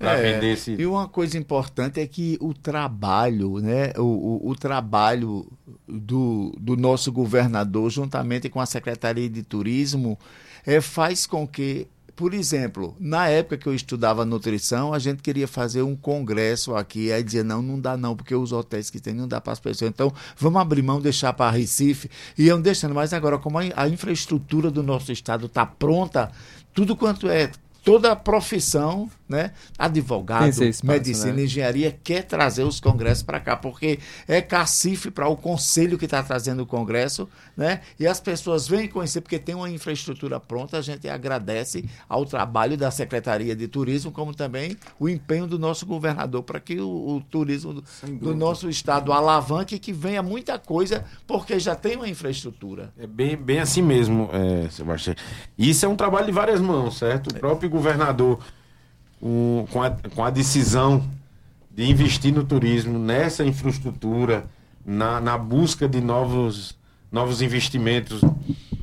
[0.00, 0.72] É, esse...
[0.72, 5.46] E uma coisa importante é que o trabalho, né, o, o, o, trabalho
[5.86, 10.18] do, do nosso governador, juntamente com a Secretaria de Turismo,
[10.64, 11.88] é, faz com que
[12.18, 17.12] por exemplo, na época que eu estudava nutrição, a gente queria fazer um congresso aqui,
[17.12, 19.60] aí dizia, não, não dá não, porque os hotéis que tem não dá para as
[19.60, 19.88] pessoas.
[19.88, 22.10] Então, vamos abrir mão, deixar para Recife.
[22.36, 26.32] E iam deixando, mas agora, como a infraestrutura do nosso estado está pronta,
[26.74, 27.52] tudo quanto é
[27.84, 29.52] toda a profissão, né?
[29.78, 31.44] Advogado, espaço, medicina, né?
[31.44, 36.22] engenharia quer trazer os congressos para cá, porque é cacife para o conselho que está
[36.22, 37.80] trazendo o congresso, né?
[37.98, 40.78] E as pessoas vêm conhecer porque tem uma infraestrutura pronta.
[40.78, 45.84] A gente agradece ao trabalho da Secretaria de Turismo, como também o empenho do nosso
[45.84, 47.84] governador para que o, o turismo do,
[48.20, 52.92] do nosso estado alavanque e que venha muita coisa, porque já tem uma infraestrutura.
[52.98, 55.14] É bem, bem assim mesmo, é, Sebastião.
[55.56, 57.28] Isso é um trabalho de várias mãos, certo?
[57.28, 58.38] O próprio governador,
[59.20, 61.04] com, com, a, com a decisão
[61.70, 64.46] de investir no turismo, nessa infraestrutura,
[64.84, 66.76] na, na busca de novos,
[67.10, 68.20] novos investimentos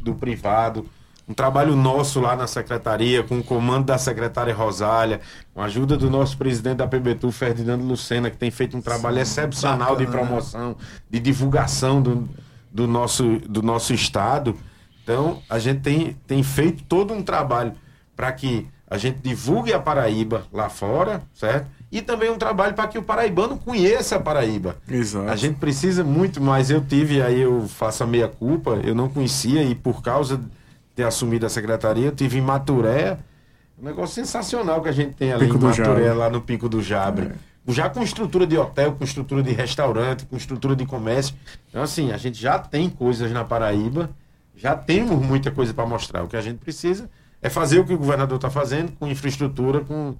[0.01, 0.85] do privado,
[1.27, 5.21] um trabalho nosso lá na secretaria, com o comando da secretária Rosália,
[5.53, 9.19] com a ajuda do nosso presidente da PBTU, Ferdinando Lucena, que tem feito um trabalho
[9.19, 10.25] excepcional de bacana.
[10.27, 10.77] promoção,
[11.09, 12.29] de divulgação do,
[12.71, 14.55] do, nosso, do nosso estado.
[15.03, 17.73] Então, a gente tem, tem feito todo um trabalho
[18.15, 21.67] para que a gente divulgue a Paraíba lá fora, certo?
[21.91, 24.77] E também um trabalho para que o paraibano conheça a Paraíba.
[24.87, 25.29] Exato.
[25.29, 29.07] A gente precisa muito, mas eu tive, aí eu faço a meia culpa, eu não
[29.07, 30.45] conhecia e por causa de
[30.93, 33.17] ter assumido a secretaria, eu tive em Maturé,
[33.81, 36.81] um negócio sensacional que a gente tem ali Pico em Maturé, lá no Pico do
[36.81, 37.31] Jabre.
[37.67, 41.35] Já com estrutura de hotel, com estrutura de restaurante, com estrutura de comércio.
[41.69, 44.09] Então, assim, a gente já tem coisas na Paraíba,
[44.55, 46.23] já temos muita coisa para mostrar.
[46.23, 47.09] O que a gente precisa
[47.45, 50.15] é fazer o que o governador está fazendo, com infraestrutura, com,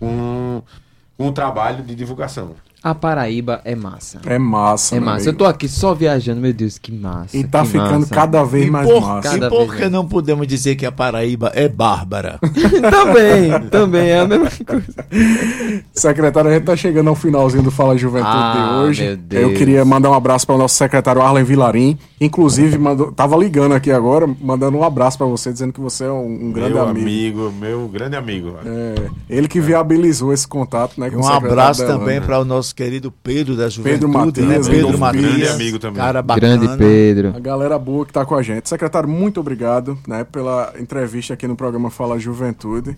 [0.00, 0.62] com,
[1.14, 2.56] com o trabalho de divulgação.
[2.84, 4.20] A Paraíba é massa.
[4.26, 5.24] É massa, É massa.
[5.24, 5.38] Eu amigo.
[5.38, 7.34] tô aqui só viajando, meu Deus, que massa.
[7.34, 8.14] E tá que ficando massa.
[8.14, 9.30] cada vez E mais por, massa.
[9.30, 12.38] Cada e por que não podemos dizer que a Paraíba é bárbara?
[12.90, 14.84] também, também é a mesma coisa.
[15.92, 19.04] Secretário, a gente tá chegando ao finalzinho do Fala Juventude Ah, de hoje.
[19.04, 19.42] meu Deus.
[19.42, 21.98] Eu queria mandar um abraço para o nosso secretário Arlen Vilarim.
[22.20, 26.10] Inclusive, mandou, tava ligando aqui agora, mandando um abraço para você, dizendo que você é
[26.10, 27.00] um, um grande meu amigo.
[27.06, 28.54] amigo, meu grande amigo.
[28.64, 28.94] É,
[29.28, 31.10] ele que viabilizou esse contato, né?
[31.10, 32.00] com o Um abraço Delano.
[32.00, 34.00] também para o nosso querido Pedro da Juventude.
[34.00, 34.74] Pedro Matias, né?
[34.74, 36.02] Pedro Matias, grande amigo também.
[36.02, 36.56] Cara bacana.
[36.56, 37.32] Grande Pedro.
[37.36, 38.68] A galera boa que tá com a gente.
[38.68, 42.96] Secretário, muito obrigado né, pela entrevista aqui no programa Fala Juventude.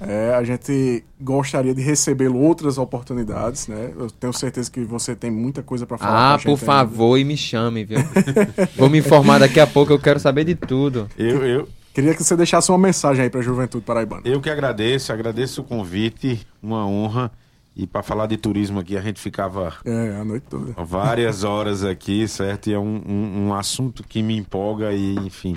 [0.00, 3.90] É, a gente gostaria de recebê-lo outras oportunidades, né?
[3.96, 6.10] Eu tenho certeza que você tem muita coisa para falar.
[6.10, 6.64] Ah, com a gente por ainda.
[6.64, 7.98] favor, e me chame, viu?
[8.76, 11.06] Vou me informar daqui a pouco, eu quero saber de tudo.
[11.18, 14.22] Eu, eu, Queria que você deixasse uma mensagem aí pra Juventude Paraibana.
[14.24, 17.30] eu que agradeço, agradeço o convite, uma honra.
[17.76, 20.72] E para falar de turismo aqui, a gente ficava É, a noite toda.
[20.84, 22.68] várias horas aqui, certo?
[22.70, 25.56] E é um, um, um assunto que me empolga e, enfim.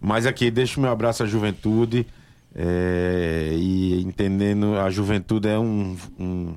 [0.00, 2.06] Mas aqui, deixo meu abraço à juventude.
[2.54, 6.54] é, e entendendo, a juventude é um, um,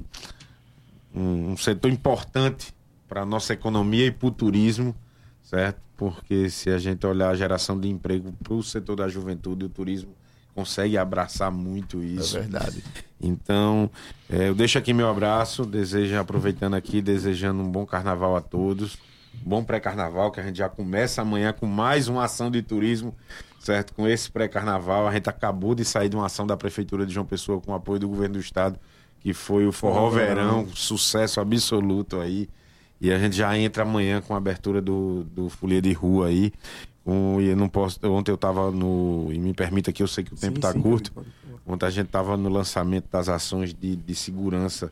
[1.14, 2.74] um setor importante
[3.08, 4.96] para a nossa economia e para o turismo,
[5.42, 5.82] certo?
[5.98, 9.70] Porque se a gente olhar a geração de emprego para o setor da juventude, o
[9.70, 10.12] turismo
[10.60, 12.34] consegue abraçar muito É isso.
[12.38, 12.84] verdade.
[13.22, 13.90] Então,
[14.30, 18.98] eh, eu deixo aqui meu abraço, desejo, aproveitando aqui, desejando um bom carnaval a todos.
[19.42, 23.16] Bom pré-carnaval, que a gente já começa amanhã com mais uma ação de turismo,
[23.60, 23.94] certo?
[23.94, 27.26] Com esse pré-carnaval, a gente acabou de sair de uma ação da Prefeitura de João
[27.26, 28.78] Pessoa com o apoio do governo do Estado,
[29.22, 30.10] que foi o Forró.
[30.10, 32.50] Verão, sucesso absoluto aí.
[33.02, 36.52] E a gente já entra amanhã com a abertura do, do Folia de Rua aí.
[37.10, 38.00] Com, e eu não posso.
[38.08, 39.30] Ontem eu tava no.
[39.32, 41.12] E me permita que eu sei que o tempo tá sim, curto.
[41.12, 44.92] pode- pode- Ontem a gente estava no lançamento das ações de, de segurança,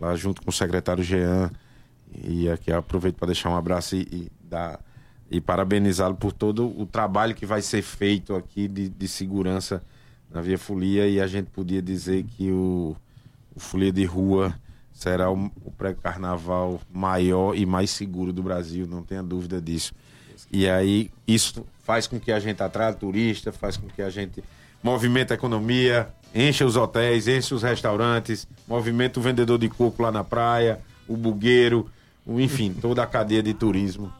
[0.00, 1.50] lá junto com o secretário Jean.
[2.24, 4.80] E aqui eu aproveito para deixar um abraço e, e, dar-
[5.30, 9.82] e parabenizá-lo por todo o trabalho que vai ser feito aqui de, de segurança
[10.30, 11.06] na Via Folia.
[11.08, 12.96] E a gente podia dizer que o,
[13.54, 14.54] o Folia de Rua
[14.92, 19.92] será o, o pré-carnaval maior e mais seguro do Brasil, não tenha dúvida disso.
[20.50, 24.42] E aí isso faz com que a gente atraia turista, faz com que a gente
[24.82, 30.12] movimenta a economia, encha os hotéis, enche os restaurantes, movimenta o vendedor de coco lá
[30.12, 31.86] na praia, o bugueiro,
[32.26, 34.12] o, enfim, toda a cadeia de turismo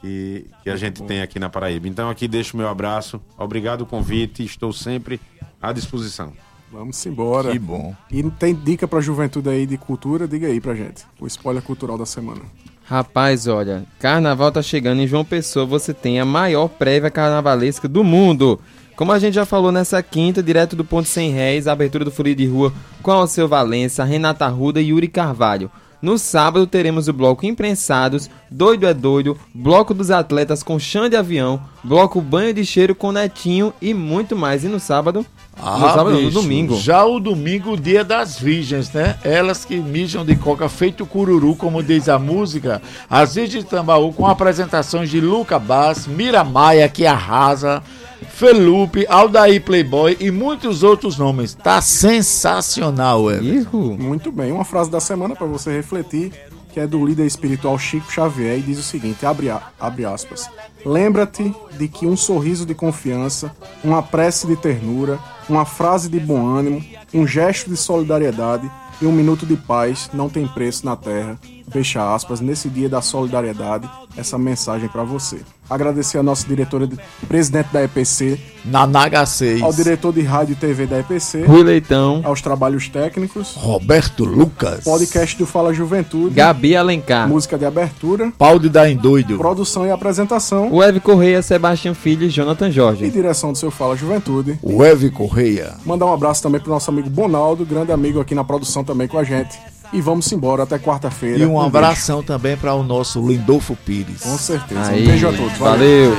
[0.00, 1.88] que, que a gente tem aqui na Paraíba.
[1.88, 5.20] Então aqui deixo o meu abraço, obrigado o convite, estou sempre
[5.60, 6.32] à disposição.
[6.72, 7.50] Vamos embora.
[7.50, 7.94] Que bom.
[8.10, 10.28] E tem dica pra juventude aí de cultura?
[10.28, 11.04] Diga aí pra gente.
[11.18, 12.42] O spoiler cultural da semana.
[12.90, 18.02] Rapaz, olha, carnaval tá chegando em João Pessoa, você tem a maior prévia carnavalesca do
[18.02, 18.60] mundo.
[18.96, 22.10] Como a gente já falou nessa quinta, direto do Ponto 100 Réis, a abertura do
[22.10, 25.70] Folia de Rua com Alceu Valença, Renata Arruda e Yuri Carvalho.
[26.02, 31.16] No sábado teremos o bloco Imprensados, Doido é Doido, Bloco dos Atletas com Chão de
[31.16, 34.64] Avião, Bloco Banho de Cheiro com Netinho e muito mais.
[34.64, 35.26] E no sábado?
[35.56, 36.76] no sábado, não, no Ah, bicho, domingo.
[36.76, 39.18] Já o domingo, dia das virgens, né?
[39.22, 42.80] Elas que mijam de coca feito cururu, como diz a música.
[43.08, 47.82] As virgens de Tambaú com apresentações de Luca Bass, Mira Maia, que arrasa.
[48.28, 51.54] Felupe, Aldair Playboy e muitos outros nomes.
[51.54, 53.96] Tá sensacional, Everton.
[53.98, 56.32] Muito bem, uma frase da semana para você refletir,
[56.72, 60.48] que é do líder espiritual Chico Xavier e diz o seguinte, abre, a- abre aspas.
[60.84, 65.18] Lembra-te de que um sorriso de confiança, uma prece de ternura,
[65.48, 68.70] uma frase de bom ânimo, um gesto de solidariedade
[69.02, 71.38] e um minuto de paz não tem preço na terra.
[71.70, 75.38] Fecha aspas, nesse dia da solidariedade, essa mensagem para você.
[75.68, 76.98] Agradecer a nossa diretora, de,
[77.28, 79.62] presidente da EPC, Na Naga 6.
[79.62, 82.22] ao diretor de rádio e TV da EPC, Rui Leitão.
[82.24, 84.82] aos trabalhos técnicos, Roberto Lucas.
[84.82, 87.28] podcast do Fala Juventude, Gabi Alencar.
[87.28, 89.38] música de abertura, Pau de dar em doido.
[89.38, 93.08] produção e apresentação Eve Correia, Sebastião Filho e Jonathan e Jorge.
[93.08, 94.58] direção do seu Fala Juventude.
[94.62, 95.74] O Eve Correia.
[95.86, 99.18] Mandar um abraço também pro nosso amigo Bonaldo, grande amigo aqui na produção também com
[99.18, 99.56] a gente.
[99.92, 101.38] E vamos embora até quarta-feira.
[101.38, 101.66] E um beijo.
[101.66, 104.22] abração também para o nosso Lindolfo Pires.
[104.22, 104.90] Com certeza.
[104.90, 105.58] Aí, um beijo a todos.
[105.58, 106.16] valeu.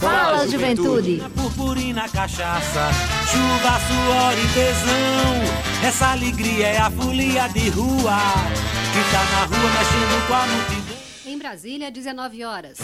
[0.00, 1.22] Fala Juventude.
[1.36, 2.90] Purpurina, cachaça,
[3.30, 5.86] chuva, suor e tesão.
[5.86, 8.18] Essa alegria é a folia de rua
[8.92, 10.96] que tá na rua mexendo com a multidão.
[11.26, 12.78] Em Brasília, 19 horas.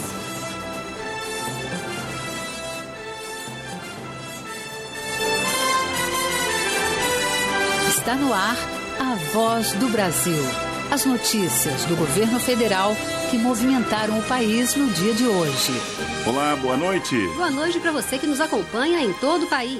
[7.89, 10.43] Está no ar a voz do Brasil.
[10.91, 12.95] As notícias do governo federal
[13.31, 15.71] que movimentaram o país no dia de hoje.
[16.25, 17.15] Olá, boa noite.
[17.35, 19.77] Boa noite para você que nos acompanha em todo o país.